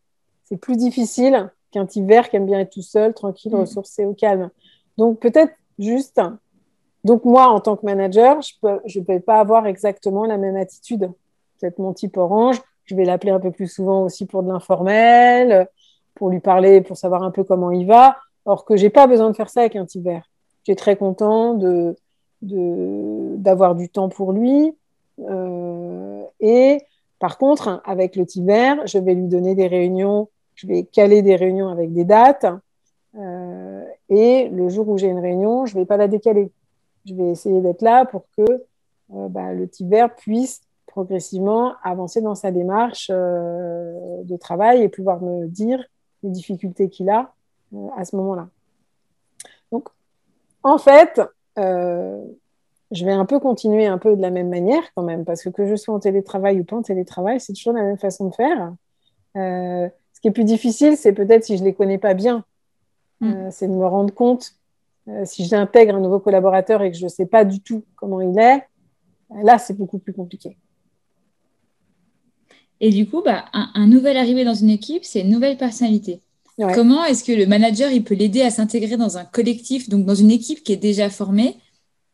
c'est 0.46 0.58
plus 0.58 0.78
difficile 0.78 1.52
qu'un 1.72 1.86
type 1.86 2.06
vert 2.06 2.30
qui 2.30 2.36
aime 2.36 2.46
bien 2.46 2.60
être 2.60 2.72
tout 2.72 2.82
seul, 2.82 3.14
tranquille, 3.14 3.54
mm. 3.54 3.60
ressourcé, 3.62 4.06
au 4.06 4.14
calme. 4.14 4.50
Donc 4.98 5.20
peut-être 5.20 5.54
juste, 5.80 6.22
donc 7.10 7.26
moi 7.26 7.48
en 7.48 7.60
tant 7.60 7.76
que 7.76 7.88
manager, 7.88 8.40
je 8.44 9.00
ne 9.00 9.04
peux, 9.04 9.20
pas 9.20 9.40
avoir 9.40 9.66
exactement 9.66 10.26
la 10.26 10.38
même 10.38 10.56
attitude. 10.56 11.10
Peut-être 11.60 11.80
mon 11.80 11.92
type 11.92 12.18
orange, 12.18 12.62
je 12.86 12.94
vais 12.94 13.04
l'appeler 13.04 13.32
un 13.32 13.40
peu 13.40 13.50
plus 13.50 13.66
souvent 13.66 14.04
aussi 14.04 14.28
pour 14.28 14.44
de 14.44 14.48
l'informel, 14.48 15.68
pour 16.14 16.30
lui 16.30 16.40
parler, 16.40 16.82
pour 16.82 16.98
savoir 16.98 17.24
un 17.24 17.32
peu 17.32 17.44
comment 17.44 17.72
il 17.72 17.88
va. 17.88 18.18
Or 18.46 18.64
que 18.64 18.78
j'ai 18.78 18.92
pas 18.92 19.08
besoin 19.08 19.32
de 19.32 19.36
faire 19.36 19.50
ça 19.50 19.62
avec 19.62 19.76
un 19.76 19.88
type 19.88 20.04
vert. 20.04 20.30
J'ai 20.66 20.76
très 20.76 20.98
content 20.98 21.56
de 21.56 21.96
d'avoir 22.42 23.74
du 23.74 23.90
temps 23.90 24.10
pour 24.10 24.32
lui. 24.32 24.72
Euh, 25.28 26.22
et 26.40 26.78
par 27.18 27.40
contre, 27.40 27.82
avec 27.86 28.16
le 28.16 28.28
type 28.28 28.46
vert, 28.46 28.86
je 28.86 29.00
vais 29.00 29.16
lui 29.16 29.28
donner 29.28 29.56
des 29.56 29.68
réunions, 29.68 30.30
je 30.54 30.68
vais 30.68 30.84
caler 30.84 31.24
des 31.24 31.36
réunions 31.36 31.70
avec 31.70 31.92
des 31.92 32.06
dates. 32.06 32.46
Euh, 33.18 33.84
et 34.10 34.48
le 34.50 34.70
jour 34.70 34.88
où 34.90 35.00
j'ai 35.00 35.08
une 35.08 35.20
réunion, 35.20 35.66
je 35.66 35.74
ne 35.74 35.80
vais 35.82 35.86
pas 35.88 35.98
la 35.98 36.08
décaler. 36.08 36.52
Je 37.06 37.14
vais 37.14 37.30
essayer 37.30 37.62
d'être 37.62 37.82
là 37.82 38.06
pour 38.06 38.26
que 38.38 38.44
euh, 38.44 39.28
bah, 39.30 39.54
le 39.54 39.68
type 39.68 39.90
vert 39.90 40.14
puisse 40.16 40.62
progressivement 40.86 41.74
avancer 41.84 42.22
dans 42.22 42.36
sa 42.36 42.52
démarche 42.52 43.10
de 43.10 44.38
travail 44.38 44.82
et 44.82 44.90
pouvoir 44.90 45.22
me 45.22 45.48
dire 45.48 45.84
les 46.24 46.30
difficultés 46.30 46.90
qu'il 46.90 47.10
a 47.10 47.34
euh, 47.74 47.88
à 47.98 48.06
ce 48.06 48.16
moment-là. 48.16 48.48
Donc, 49.72 49.90
en 50.64 50.78
fait, 50.78 51.22
euh, 51.58 52.24
je 52.92 53.06
vais 53.06 53.12
un 53.12 53.26
peu 53.26 53.40
continuer 53.40 53.86
un 53.86 53.98
peu 53.98 54.16
de 54.16 54.22
la 54.22 54.32
même 54.32 54.50
manière 54.50 54.84
quand 54.96 55.04
même, 55.04 55.26
parce 55.26 55.44
que 55.44 55.50
que 55.50 55.68
je 55.68 55.76
sois 55.76 55.94
en 55.94 56.00
télétravail 56.00 56.60
ou 56.60 56.64
pas 56.64 56.78
en 56.78 56.82
télétravail, 56.82 57.40
c'est 57.40 57.54
toujours 57.54 57.74
la 57.74 57.84
même 57.84 57.98
façon 57.98 58.30
de 58.30 58.34
faire. 58.34 58.74
Euh, 59.38 59.88
ce 60.14 60.22
qui 60.22 60.28
est 60.28 60.32
plus 60.32 60.44
difficile, 60.44 60.98
c'est 60.98 61.14
peut-être 61.14 61.46
si 61.46 61.58
je 61.58 61.62
ne 61.62 61.68
les 61.68 61.74
connais 61.74 62.00
pas 62.00 62.14
bien, 62.14 62.44
mm. 63.22 63.52
c'est 63.52 63.68
de 63.68 63.74
me 63.74 63.86
rendre 63.86 64.14
compte 64.14 64.56
si 65.26 65.46
j'intègre 65.46 65.96
un 65.96 66.00
nouveau 66.00 66.20
collaborateur 66.20 66.82
et 66.82 66.92
que 66.92 66.98
je 66.98 67.04
ne 67.04 67.10
sais 67.10 67.26
pas 67.26 67.46
du 67.46 67.60
tout 67.60 67.84
comment 67.96 68.22
il 68.22 68.38
est, 68.38 68.64
là, 69.44 69.58
c'est 69.58 69.78
beaucoup 69.78 70.00
plus 70.00 70.14
compliqué. 70.14 70.58
Et 72.80 72.92
du 72.92 73.10
coup, 73.10 73.22
bah, 73.22 73.46
un, 73.54 73.70
un 73.76 73.88
nouvel 73.88 74.18
arrivé 74.18 74.46
dans 74.46 74.54
une 74.54 74.70
équipe, 74.70 75.04
c'est 75.04 75.22
une 75.22 75.30
nouvelle 75.30 75.58
personnalité. 75.58 76.22
Comment 76.74 77.06
est-ce 77.06 77.24
que 77.24 77.32
le 77.32 77.46
manager 77.46 77.90
il 77.90 78.04
peut 78.04 78.16
l'aider 78.16 78.42
à 78.42 78.52
s'intégrer 78.52 78.98
dans 78.98 79.18
un 79.18 79.24
collectif, 79.24 79.88
donc 79.88 80.06
dans 80.06 80.16
une 80.16 80.30
équipe 80.30 80.62
qui 80.62 80.74
est 80.74 80.78
déjà 80.78 81.10
formée? 81.10 81.58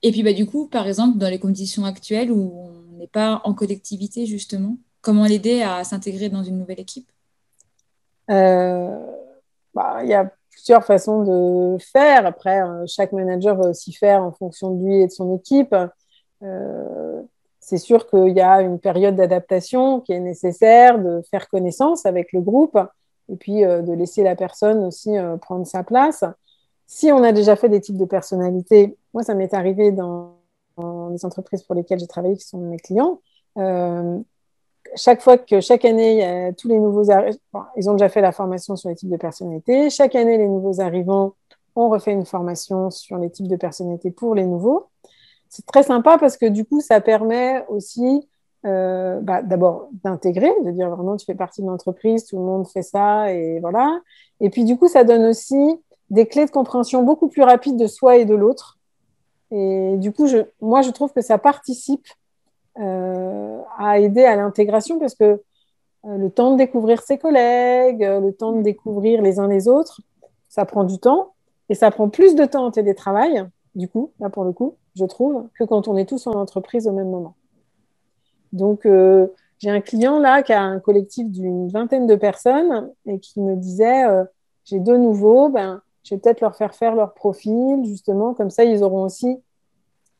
Et 0.03 0.11
puis 0.11 0.21
bah, 0.21 0.33
du 0.33 0.45
coup, 0.45 0.67
par 0.67 0.87
exemple, 0.87 1.17
dans 1.17 1.29
les 1.29 1.39
conditions 1.39 1.83
actuelles 1.83 2.31
où 2.31 2.53
on 2.53 2.97
n'est 2.97 3.07
pas 3.07 3.41
en 3.43 3.55
collectivité, 3.55 4.27
justement, 4.27 4.77
comment 5.01 5.25
l'aider 5.25 5.63
à 5.63 5.83
s'intégrer 5.83 6.29
dans 6.29 6.43
une 6.43 6.59
nouvelle 6.59 6.79
équipe? 6.79 7.07
Euh, 8.29 8.95
bah, 9.73 10.01
Il 10.03 10.09
y 10.09 10.13
a 10.13 10.31
plusieurs 10.55 10.85
façons 10.85 11.23
de 11.23 11.77
faire. 11.79 12.25
Après, 12.25 12.61
euh, 12.61 12.85
chaque 12.87 13.11
manager 13.11 13.55
va 13.55 13.69
aussi 13.69 13.93
faire 13.93 14.23
en 14.23 14.31
fonction 14.31 14.71
de 14.71 14.85
lui 14.85 15.01
et 15.01 15.07
de 15.07 15.11
son 15.11 15.35
équipe. 15.35 15.75
Euh, 16.43 17.21
c'est 17.59 17.77
sûr 17.77 18.09
qu'il 18.09 18.35
y 18.35 18.41
a 18.41 18.61
une 18.61 18.79
période 18.79 19.15
d'adaptation 19.15 19.99
qui 19.99 20.13
est 20.13 20.19
nécessaire, 20.19 20.97
de 20.99 21.21
faire 21.29 21.49
connaissance 21.49 22.05
avec 22.05 22.31
le 22.31 22.41
groupe 22.41 22.79
et 23.29 23.35
puis 23.35 23.65
euh, 23.65 23.81
de 23.81 23.91
laisser 23.91 24.23
la 24.23 24.35
personne 24.35 24.83
aussi 24.85 25.11
prendre 25.41 25.67
sa 25.67 25.83
place. 25.83 26.23
Si 26.87 27.11
on 27.11 27.23
a 27.23 27.31
déjà 27.31 27.55
fait 27.55 27.69
des 27.69 27.81
types 27.81 27.97
de 27.97 28.05
personnalités, 28.05 28.95
moi 29.13 29.23
ça 29.23 29.33
m'est 29.33 29.53
arrivé 29.53 29.91
dans, 29.91 30.37
les 31.11 31.25
entreprises 31.25 31.63
pour 31.63 31.73
lesquelles 31.73 31.99
j'ai 31.99 32.07
travaillé, 32.07 32.35
qui 32.35 32.45
sont 32.45 32.57
mes 32.57 32.77
clients. 32.77 33.19
Chaque 34.95 35.21
fois 35.21 35.37
que 35.37 35.59
chaque 35.61 35.85
année, 35.85 36.53
tous 36.57 36.67
les 36.67 36.79
nouveaux 36.79 37.03
ils 37.75 37.89
ont 37.89 37.93
déjà 37.93 38.09
fait 38.09 38.21
la 38.21 38.31
formation 38.31 38.75
sur 38.75 38.89
les 38.89 38.95
types 38.95 39.09
de 39.09 39.17
personnalités. 39.17 39.89
Chaque 39.89 40.15
année, 40.15 40.37
les 40.37 40.47
nouveaux 40.47 40.81
arrivants 40.81 41.33
ont 41.75 41.89
refait 41.89 42.13
une 42.13 42.25
formation 42.25 42.89
sur 42.91 43.17
les 43.17 43.29
types 43.29 43.47
de 43.47 43.55
personnalités 43.55 44.11
pour 44.11 44.35
les 44.35 44.45
nouveaux. 44.45 44.87
C'est 45.49 45.65
très 45.65 45.83
sympa 45.83 46.17
parce 46.17 46.37
que 46.37 46.45
du 46.45 46.65
coup, 46.65 46.81
ça 46.81 47.01
permet 47.01 47.65
aussi 47.67 48.27
euh, 48.65 49.19
bah, 49.21 49.43
d'abord 49.43 49.89
d'intégrer, 50.03 50.51
de 50.63 50.71
dire 50.71 50.89
vraiment 50.89 51.17
tu 51.17 51.25
fais 51.25 51.35
partie 51.35 51.61
de 51.61 51.67
l'entreprise, 51.67 52.25
tout 52.25 52.37
le 52.37 52.43
monde 52.43 52.67
fait 52.67 52.81
ça 52.81 53.31
et 53.31 53.59
voilà. 53.59 53.99
Et 54.41 54.49
puis 54.49 54.63
du 54.63 54.77
coup, 54.77 54.87
ça 54.87 55.03
donne 55.03 55.25
aussi 55.25 55.55
des 56.09 56.25
clés 56.25 56.45
de 56.45 56.51
compréhension 56.51 57.03
beaucoup 57.03 57.27
plus 57.27 57.43
rapides 57.43 57.77
de 57.77 57.87
soi 57.87 58.17
et 58.17 58.25
de 58.25 58.33
l'autre. 58.33 58.79
Et 59.51 59.97
du 59.97 60.11
coup, 60.11 60.27
moi, 60.61 60.81
je 60.81 60.89
trouve 60.89 61.13
que 61.13 61.21
ça 61.21 61.37
participe 61.37 62.07
à 62.77 63.99
aider 63.99 64.23
à 64.23 64.35
l'intégration 64.35 64.99
parce 64.99 65.15
que 65.15 65.41
euh, 66.05 66.17
le 66.17 66.29
temps 66.29 66.51
de 66.51 66.57
découvrir 66.57 67.01
ses 67.01 67.17
collègues, 67.17 68.01
le 68.01 68.31
temps 68.31 68.51
de 68.51 68.61
découvrir 68.61 69.21
les 69.21 69.39
uns 69.39 69.47
les 69.47 69.67
autres, 69.67 70.01
ça 70.49 70.65
prend 70.65 70.83
du 70.83 70.99
temps 70.99 71.33
et 71.69 71.75
ça 71.75 71.89
prend 71.89 72.09
plus 72.09 72.35
de 72.35 72.45
temps 72.45 72.65
en 72.65 72.71
télétravail, 72.71 73.43
du 73.73 73.87
coup, 73.87 74.11
là 74.19 74.29
pour 74.29 74.43
le 74.43 74.51
coup, 74.51 74.75
je 74.95 75.05
trouve, 75.05 75.47
que 75.57 75.63
quand 75.63 75.87
on 75.87 75.97
est 75.97 76.07
tous 76.07 76.27
en 76.27 76.33
entreprise 76.33 76.87
au 76.87 76.91
même 76.91 77.09
moment. 77.09 77.35
Donc, 78.53 78.85
euh, 78.85 79.27
j'ai 79.57 79.69
un 79.69 79.81
client 79.81 80.19
là 80.19 80.43
qui 80.43 80.53
a 80.53 80.61
un 80.61 80.79
collectif 80.79 81.29
d'une 81.29 81.69
vingtaine 81.69 82.07
de 82.07 82.15
personnes 82.15 82.91
et 83.05 83.19
qui 83.19 83.41
me 83.41 83.55
disait 83.55 84.05
euh, 84.05 84.23
j'ai 84.63 84.79
deux 84.79 84.97
nouveaux, 84.97 85.49
ben, 85.49 85.81
je 86.03 86.13
vais 86.13 86.21
peut-être 86.21 86.41
leur 86.41 86.55
faire 86.55 86.75
faire 86.75 86.95
leur 86.95 87.13
profil, 87.13 87.83
justement, 87.83 88.33
comme 88.33 88.51
ça, 88.51 88.63
ils 88.63 88.83
auront 88.83 89.03
aussi 89.03 89.37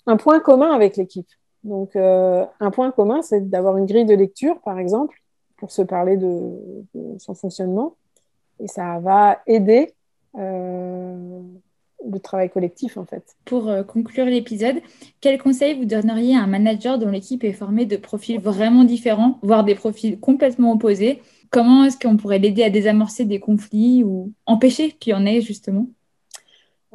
un 0.08 0.18
point 0.18 0.40
commun 0.40 0.72
avec 0.72 0.98
l'équipe. 0.98 1.28
Donc, 1.66 1.96
euh, 1.96 2.46
un 2.60 2.72
point 2.72 2.92
commun, 2.92 3.22
c'est 3.22 3.50
d'avoir 3.50 3.78
une 3.78 3.86
grille 3.86 4.06
de 4.06 4.14
lecture, 4.14 4.62
par 4.62 4.80
exemple, 4.80 5.22
pour 5.58 5.72
se 5.72 5.82
parler 5.82 6.16
de, 6.16 6.40
son 7.18 7.34
fonctionnement. 7.34 7.96
Et 8.60 8.68
ça 8.68 9.00
va 9.00 9.40
aider 9.48 9.94
le 12.12 12.20
travail 12.20 12.50
collectif 12.50 12.98
en 12.98 13.06
fait. 13.06 13.36
Pour 13.46 13.70
euh, 13.70 13.84
conclure 13.84 14.26
l'épisode, 14.26 14.78
quel 15.22 15.42
conseil 15.42 15.78
vous 15.78 15.86
donneriez 15.86 16.36
à 16.36 16.42
un 16.42 16.48
manager 16.48 17.00
dont 17.00 17.10
l'équipe 17.10 17.44
est 17.44 17.54
formée 17.54 17.86
de 17.86 17.98
profils 17.98 18.40
vraiment 18.40 18.84
différents, 18.84 19.40
voire 19.42 19.64
des 19.64 19.76
profils 19.76 20.20
complètement 20.20 20.74
opposés? 20.74 21.22
Comment 21.52 21.86
est-ce 21.86 21.98
qu'on 21.98 22.18
pourrait 22.18 22.40
l'aider 22.40 22.64
à 22.64 22.70
désamorcer 22.70 23.26
des 23.26 23.40
conflits 23.40 24.04
ou 24.04 24.34
empêcher 24.46 24.92
qu'il 24.92 25.12
y 25.12 25.14
en 25.14 25.26
ait 25.26 25.42
justement? 25.42 25.88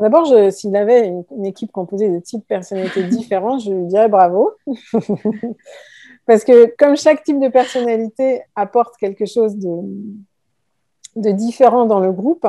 D'abord, 0.01 0.27
s'il 0.53 0.75
avait 0.77 1.09
une, 1.09 1.45
équipe 1.45 1.71
composée 1.73 2.09
de 2.09 2.19
types 2.21 2.41
de 2.41 2.47
personnalités 2.47 3.03
différents, 3.05 3.59
je 3.59 3.71
lui 3.71 3.87
dirais 3.87 4.09
bravo. 4.09 4.53
Parce 6.27 6.45
que 6.45 6.75
comme 6.79 6.97
chaque 6.97 7.23
type 7.23 7.39
de 7.39 7.49
personnalité 7.49 8.43
apporte 8.57 8.97
quelque 8.97 9.27
chose 9.27 9.57
de, 9.57 11.33
différent 11.33 11.87
dans 11.87 12.01
le 12.01 12.13
groupe, 12.13 12.47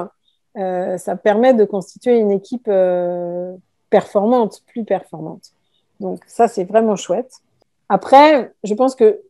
euh, 0.57 0.97
ça 0.97 1.15
permet 1.15 1.53
de 1.53 1.65
constituer 1.65 2.19
une 2.19 2.31
équipe 2.31 2.67
euh, 2.67 3.53
performante, 3.89 4.61
plus 4.67 4.85
performante. 4.85 5.51
Donc 5.99 6.19
ça, 6.27 6.47
c'est 6.47 6.63
vraiment 6.63 6.95
chouette. 6.95 7.33
Après, 7.89 8.53
je 8.63 8.73
pense 8.73 8.95
que 8.95 9.21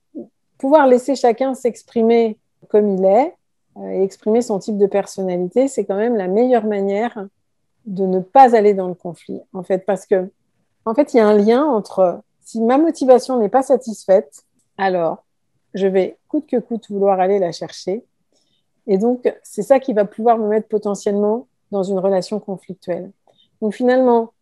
pouvoir 0.58 0.86
laisser 0.86 1.16
chacun 1.16 1.56
s'exprimer 1.56 2.38
comme 2.70 2.88
il 2.90 3.06
est 3.06 3.34
euh, 3.78 3.90
et 3.90 4.04
exprimer 4.04 4.42
son 4.42 4.60
type 4.60 4.78
de 4.78 4.86
personnalité, 4.86 5.68
c'est 5.68 5.86
quand 5.86 5.96
même 5.96 6.16
la 6.16 6.28
meilleure 6.28 6.66
manière 6.66 7.26
de 7.86 8.06
ne 8.06 8.20
pas 8.20 8.56
aller 8.56 8.74
dans 8.74 8.88
le 8.88 8.94
conflit, 8.94 9.42
en 9.54 9.64
fait, 9.64 9.86
parce 9.86 10.06
que, 10.06 10.30
en 10.86 10.94
fait, 10.94 11.14
il 11.14 11.18
y 11.18 11.20
a 11.20 11.28
un 11.28 11.38
lien 11.38 11.64
entre 11.64 12.22
si 12.42 12.62
ma 12.62 12.78
motivation 12.78 13.40
n'est 13.40 13.50
pas 13.50 13.64
satisfaite, 13.64 14.46
alors 14.78 15.24
je 15.74 15.88
vais 15.88 16.18
coûte 16.28 16.48
que 16.48 16.58
coûte 16.58 16.90
vouloir 16.90 17.20
aller 17.20 17.40
la 17.40 17.52
chercher 17.52 18.04
et 18.88 18.98
donc, 18.98 19.32
c'est 19.44 19.62
ça 19.62 19.80
qui 19.80 19.94
va 19.94 20.06
pouvoir 20.06 20.38
me 20.38 20.48
mettre 20.48 20.68
potentiellement 20.68 21.48
dans 21.72 21.84
une 21.84 22.00
relation 22.00 22.40
conflictuelle. 22.40 23.12
Donc, 23.62 23.74
finalement, 23.74 24.34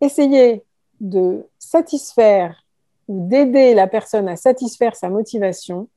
essayer 0.00 0.64
de 1.00 1.46
satisfaire 1.58 2.64
ou 3.08 3.28
d'aider 3.28 3.74
la 3.74 3.86
personne 3.86 4.28
à 4.28 4.36
satisfaire 4.36 4.96
sa 4.96 5.10
motivation, 5.10 5.88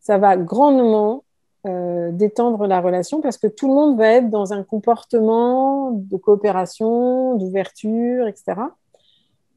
ça 0.00 0.18
va 0.18 0.36
grandement 0.36 1.24
euh, 1.66 2.12
détendre 2.12 2.66
la 2.68 2.80
relation 2.80 3.20
parce 3.20 3.38
que 3.38 3.48
tout 3.48 3.66
le 3.66 3.74
monde 3.74 3.98
va 3.98 4.08
être 4.12 4.30
dans 4.30 4.52
un 4.52 4.62
comportement 4.62 5.90
de 5.90 6.16
coopération, 6.16 7.34
d'ouverture, 7.34 8.28
etc. 8.28 8.54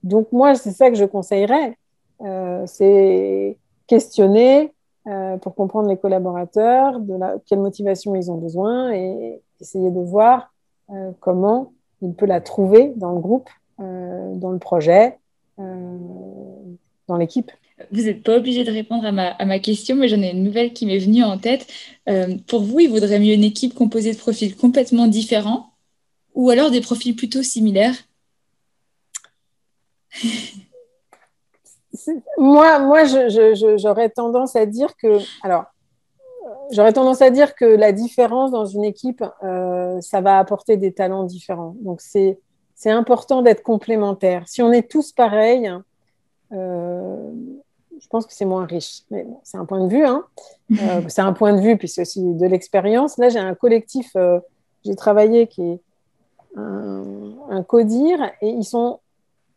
Donc 0.01 0.31
moi, 0.31 0.55
c'est 0.55 0.71
ça 0.71 0.89
que 0.89 0.95
je 0.95 1.05
conseillerais, 1.05 1.77
euh, 2.21 2.63
c'est 2.65 3.57
questionner, 3.85 4.73
euh, 5.07 5.37
pour 5.37 5.53
comprendre 5.53 5.87
les 5.87 5.97
collaborateurs, 5.97 6.99
de 6.99 7.13
la, 7.13 7.35
quelle 7.45 7.59
motivation 7.59 8.15
ils 8.15 8.31
ont 8.31 8.37
besoin 8.37 8.91
et 8.91 9.41
essayer 9.61 9.91
de 9.91 9.99
voir 9.99 10.51
comment 11.19 11.73
il 12.01 12.15
peut 12.15 12.25
la 12.25 12.41
trouver 12.41 12.93
dans 12.95 13.11
le 13.11 13.19
groupe, 13.19 13.47
dans 13.77 14.49
le 14.49 14.57
projet, 14.57 15.19
dans 15.59 17.17
l'équipe. 17.17 17.51
Vous 17.91 18.01
n'êtes 18.03 18.23
pas 18.23 18.37
obligé 18.37 18.63
de 18.63 18.71
répondre 18.71 19.05
à 19.05 19.11
ma, 19.11 19.59
question, 19.59 19.95
mais 19.95 20.07
j'en 20.07 20.21
ai 20.21 20.31
une 20.31 20.43
nouvelle 20.43 20.73
qui 20.73 20.85
m'est 20.85 20.99
venue 20.99 21.23
en 21.23 21.37
tête. 21.37 21.67
pour 22.47 22.61
vous, 22.61 22.79
il 22.81 22.89
vaudrait 22.89 23.19
mieux 23.19 23.33
une 23.33 23.43
équipe 23.43 23.73
composée 23.73 24.13
de 24.13 24.17
profils 24.17 24.55
complètement 24.55 25.07
différents 25.07 25.69
ou 26.35 26.49
alors 26.49 26.71
des 26.71 26.81
profils 26.81 27.15
plutôt 27.15 27.43
similaires? 27.43 27.95
Moi, 32.37 32.79
moi 32.79 33.03
j'aurais 33.03 34.09
tendance 34.09 34.55
à 34.55 34.65
dire 34.65 34.95
que, 34.95 35.17
alors, 35.43 35.65
j'aurais 36.71 36.93
tendance 36.93 37.21
à 37.21 37.29
dire 37.29 37.55
que 37.55 37.65
la 37.65 37.91
différence 37.91 38.51
dans 38.51 38.65
une 38.65 38.83
équipe, 38.83 39.23
euh, 39.43 39.99
ça 40.01 40.21
va 40.21 40.39
apporter 40.39 40.77
des 40.77 40.93
talents 40.93 41.23
différents. 41.23 41.75
Donc, 41.81 42.01
c'est 42.01 42.37
important 42.85 43.41
d'être 43.41 43.63
complémentaire. 43.63 44.47
Si 44.47 44.61
on 44.61 44.71
est 44.71 44.89
tous 44.89 45.11
pareils, 45.11 45.71
euh, 46.51 47.31
je 47.99 48.07
pense 48.07 48.25
que 48.25 48.33
c'est 48.33 48.45
moins 48.45 48.65
riche. 48.65 49.03
Mais 49.11 49.25
c'est 49.43 49.57
un 49.57 49.65
point 49.65 49.83
de 49.85 49.89
vue. 49.89 50.05
Hein. 50.05 50.23
Euh, 50.71 51.01
c'est 51.07 51.21
un 51.21 51.33
point 51.33 51.53
de 51.53 51.61
vue, 51.61 51.77
puis 51.77 51.87
c'est 51.87 52.01
aussi 52.01 52.21
de 52.21 52.45
l'expérience. 52.45 53.17
Là, 53.17 53.29
j'ai 53.29 53.39
un 53.39 53.55
collectif, 53.55 54.15
j'ai 54.85 54.95
travaillé 54.95 55.47
qui 55.47 55.61
est 55.63 55.79
un, 56.55 57.03
un, 57.49 57.63
CODIR, 57.63 58.31
et 58.41 58.49
ils 58.49 58.63
sont, 58.63 58.99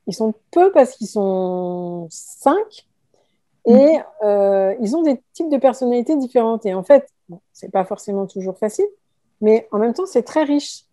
ils 0.06 0.14
sont 0.14 0.34
peu 0.50 0.70
parce 0.72 0.96
qu'ils 0.96 1.08
sont 1.08 2.06
cinq, 2.10 2.86
et 3.66 3.72
mhm. 3.72 4.04
euh, 4.24 4.74
ils 4.80 4.96
ont 4.96 5.02
des 5.02 5.20
types 5.32 5.50
de 5.50 5.56
personnalités 5.56 6.16
différentes. 6.16 6.66
Et 6.66 6.74
en 6.74 6.82
fait, 6.82 7.08
bon, 7.28 7.40
c'est 7.52 7.70
pas 7.70 7.84
forcément 7.84 8.26
toujours 8.26 8.58
facile, 8.58 8.86
mais 9.40 9.68
en 9.72 9.78
même 9.78 9.94
temps, 9.94 10.06
c'est 10.06 10.22
très 10.22 10.44
riche. 10.44 10.84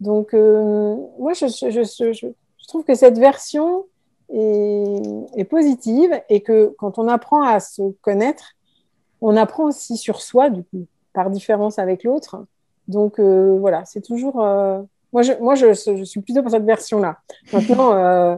Donc, 0.00 0.34
euh, 0.34 0.96
moi, 1.18 1.32
je, 1.32 1.46
je, 1.46 1.70
je, 1.70 2.12
je, 2.12 2.26
trouve 2.68 2.84
que 2.84 2.94
cette 2.94 3.18
version 3.18 3.86
est, 4.30 5.44
positive 5.44 6.10
et 6.28 6.40
que 6.40 6.74
quand 6.78 6.98
on 6.98 7.08
apprend 7.08 7.42
à 7.42 7.60
se 7.60 7.82
connaître, 8.02 8.54
on 9.20 9.36
apprend 9.36 9.64
aussi 9.64 9.96
sur 9.96 10.20
soi, 10.20 10.50
du 10.50 10.62
coup, 10.62 10.86
par 11.12 11.30
différence 11.30 11.78
avec 11.78 12.04
l'autre. 12.04 12.44
Donc, 12.86 13.18
euh, 13.18 13.58
voilà, 13.58 13.84
c'est 13.84 14.00
toujours. 14.00 14.42
Euh, 14.42 14.80
moi, 15.12 15.22
je, 15.22 15.32
moi 15.40 15.54
je, 15.54 15.72
je, 15.72 16.04
suis 16.04 16.20
plutôt 16.20 16.42
pour 16.42 16.50
cette 16.50 16.64
version-là. 16.64 17.18
Maintenant, 17.52 17.92
euh, 17.94 18.36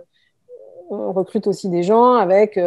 on 0.90 1.12
recrute 1.12 1.46
aussi 1.46 1.68
des 1.68 1.82
gens 1.82 2.14
avec 2.14 2.58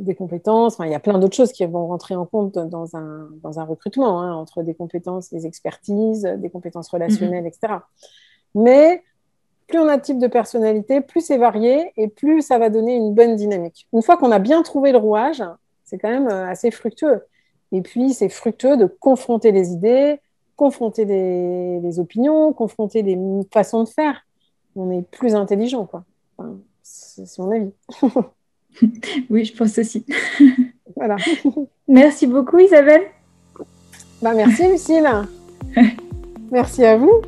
des 0.00 0.14
compétences. 0.14 0.78
il 0.80 0.90
y 0.90 0.94
a 0.94 1.00
plein 1.00 1.18
d'autres 1.18 1.36
choses 1.36 1.52
qui 1.52 1.64
vont 1.66 1.86
rentrer 1.88 2.14
en 2.14 2.24
compte 2.24 2.58
dans 2.58 2.96
un, 2.96 3.28
dans 3.42 3.58
un 3.60 3.64
recrutement, 3.64 4.22
hein, 4.22 4.34
entre 4.34 4.62
des 4.62 4.74
compétences, 4.74 5.30
des 5.30 5.46
expertises, 5.46 6.22
des 6.22 6.48
compétences 6.48 6.88
relationnelles, 6.88 7.46
etc. 7.46 7.74
Mais 8.54 9.02
plus 9.70 9.78
on 9.78 9.88
a 9.88 9.96
de 9.96 10.02
type 10.02 10.18
de 10.18 10.26
personnalité, 10.26 11.00
plus 11.00 11.20
c'est 11.20 11.38
varié 11.38 11.92
et 11.96 12.08
plus 12.08 12.42
ça 12.42 12.58
va 12.58 12.68
donner 12.68 12.96
une 12.96 13.14
bonne 13.14 13.36
dynamique. 13.36 13.86
Une 13.92 14.02
fois 14.02 14.16
qu'on 14.16 14.32
a 14.32 14.38
bien 14.38 14.62
trouvé 14.62 14.92
le 14.92 14.98
rouage, 14.98 15.42
c'est 15.84 15.98
quand 15.98 16.10
même 16.10 16.28
euh, 16.28 16.46
assez 16.46 16.70
fructueux. 16.70 17.22
Et 17.72 17.82
puis, 17.82 18.12
c'est 18.12 18.28
fructueux 18.28 18.76
de 18.76 18.86
confronter 18.86 19.52
les 19.52 19.70
idées, 19.70 20.20
confronter 20.56 21.04
les, 21.04 21.98
opinions, 21.98 22.52
confronter 22.52 23.02
les 23.02 23.16
façons 23.52 23.84
de 23.84 23.88
faire. 23.88 24.26
On 24.76 24.90
est 24.90 25.02
plus 25.02 25.34
intelligent, 25.34 25.86
quoi. 25.86 26.04
c'est 26.82 27.38
mon 27.38 27.50
avis. 27.50 27.72
oui, 29.30 29.44
je 29.44 29.56
pense 29.56 29.78
aussi. 29.78 30.04
voilà. 30.96 31.16
Merci 31.88 32.26
beaucoup, 32.26 32.58
Isabelle. 32.58 33.02
Bah, 34.20 34.34
merci, 34.34 34.68
Lucille. 34.68 35.08
merci 36.50 36.84
à 36.84 36.98
vous. 36.98 37.22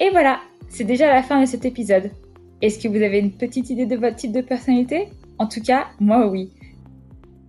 Et 0.00 0.08
voilà, 0.10 0.40
c'est 0.68 0.84
déjà 0.84 1.12
la 1.12 1.22
fin 1.22 1.40
de 1.40 1.46
cet 1.46 1.66
épisode. 1.66 2.10
Est-ce 2.62 2.78
que 2.78 2.88
vous 2.88 3.02
avez 3.02 3.18
une 3.18 3.32
petite 3.32 3.68
idée 3.68 3.86
de 3.86 3.96
votre 3.96 4.16
type 4.16 4.32
de 4.32 4.40
personnalité? 4.40 5.08
En 5.38 5.46
tout 5.46 5.60
cas, 5.60 5.88
moi 6.00 6.26
oui. 6.26 6.50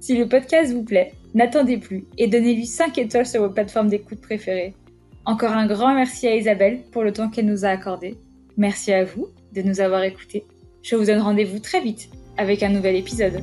Si 0.01 0.17
le 0.17 0.27
podcast 0.27 0.73
vous 0.73 0.83
plaît, 0.83 1.13
n'attendez 1.33 1.77
plus 1.77 2.05
et 2.17 2.27
donnez-lui 2.27 2.65
5 2.65 2.97
étoiles 2.97 3.25
sur 3.25 3.41
vos 3.41 3.49
plateformes 3.49 3.87
d'écoute 3.87 4.19
préférées. 4.19 4.73
Encore 5.25 5.51
un 5.51 5.67
grand 5.67 5.93
merci 5.93 6.27
à 6.27 6.35
Isabelle 6.35 6.81
pour 6.91 7.03
le 7.03 7.13
temps 7.13 7.29
qu'elle 7.29 7.45
nous 7.45 7.63
a 7.63 7.69
accordé 7.69 8.17
Merci 8.57 8.91
à 8.91 9.05
vous 9.05 9.27
de 9.53 9.61
nous 9.61 9.79
avoir 9.79 10.03
écoutés. 10.03 10.45
Je 10.83 10.95
vous 10.95 11.05
donne 11.05 11.21
rendez-vous 11.21 11.59
très 11.59 11.79
vite 11.79 12.09
avec 12.37 12.63
un 12.63 12.69
nouvel 12.69 12.95
épisode. 12.95 13.41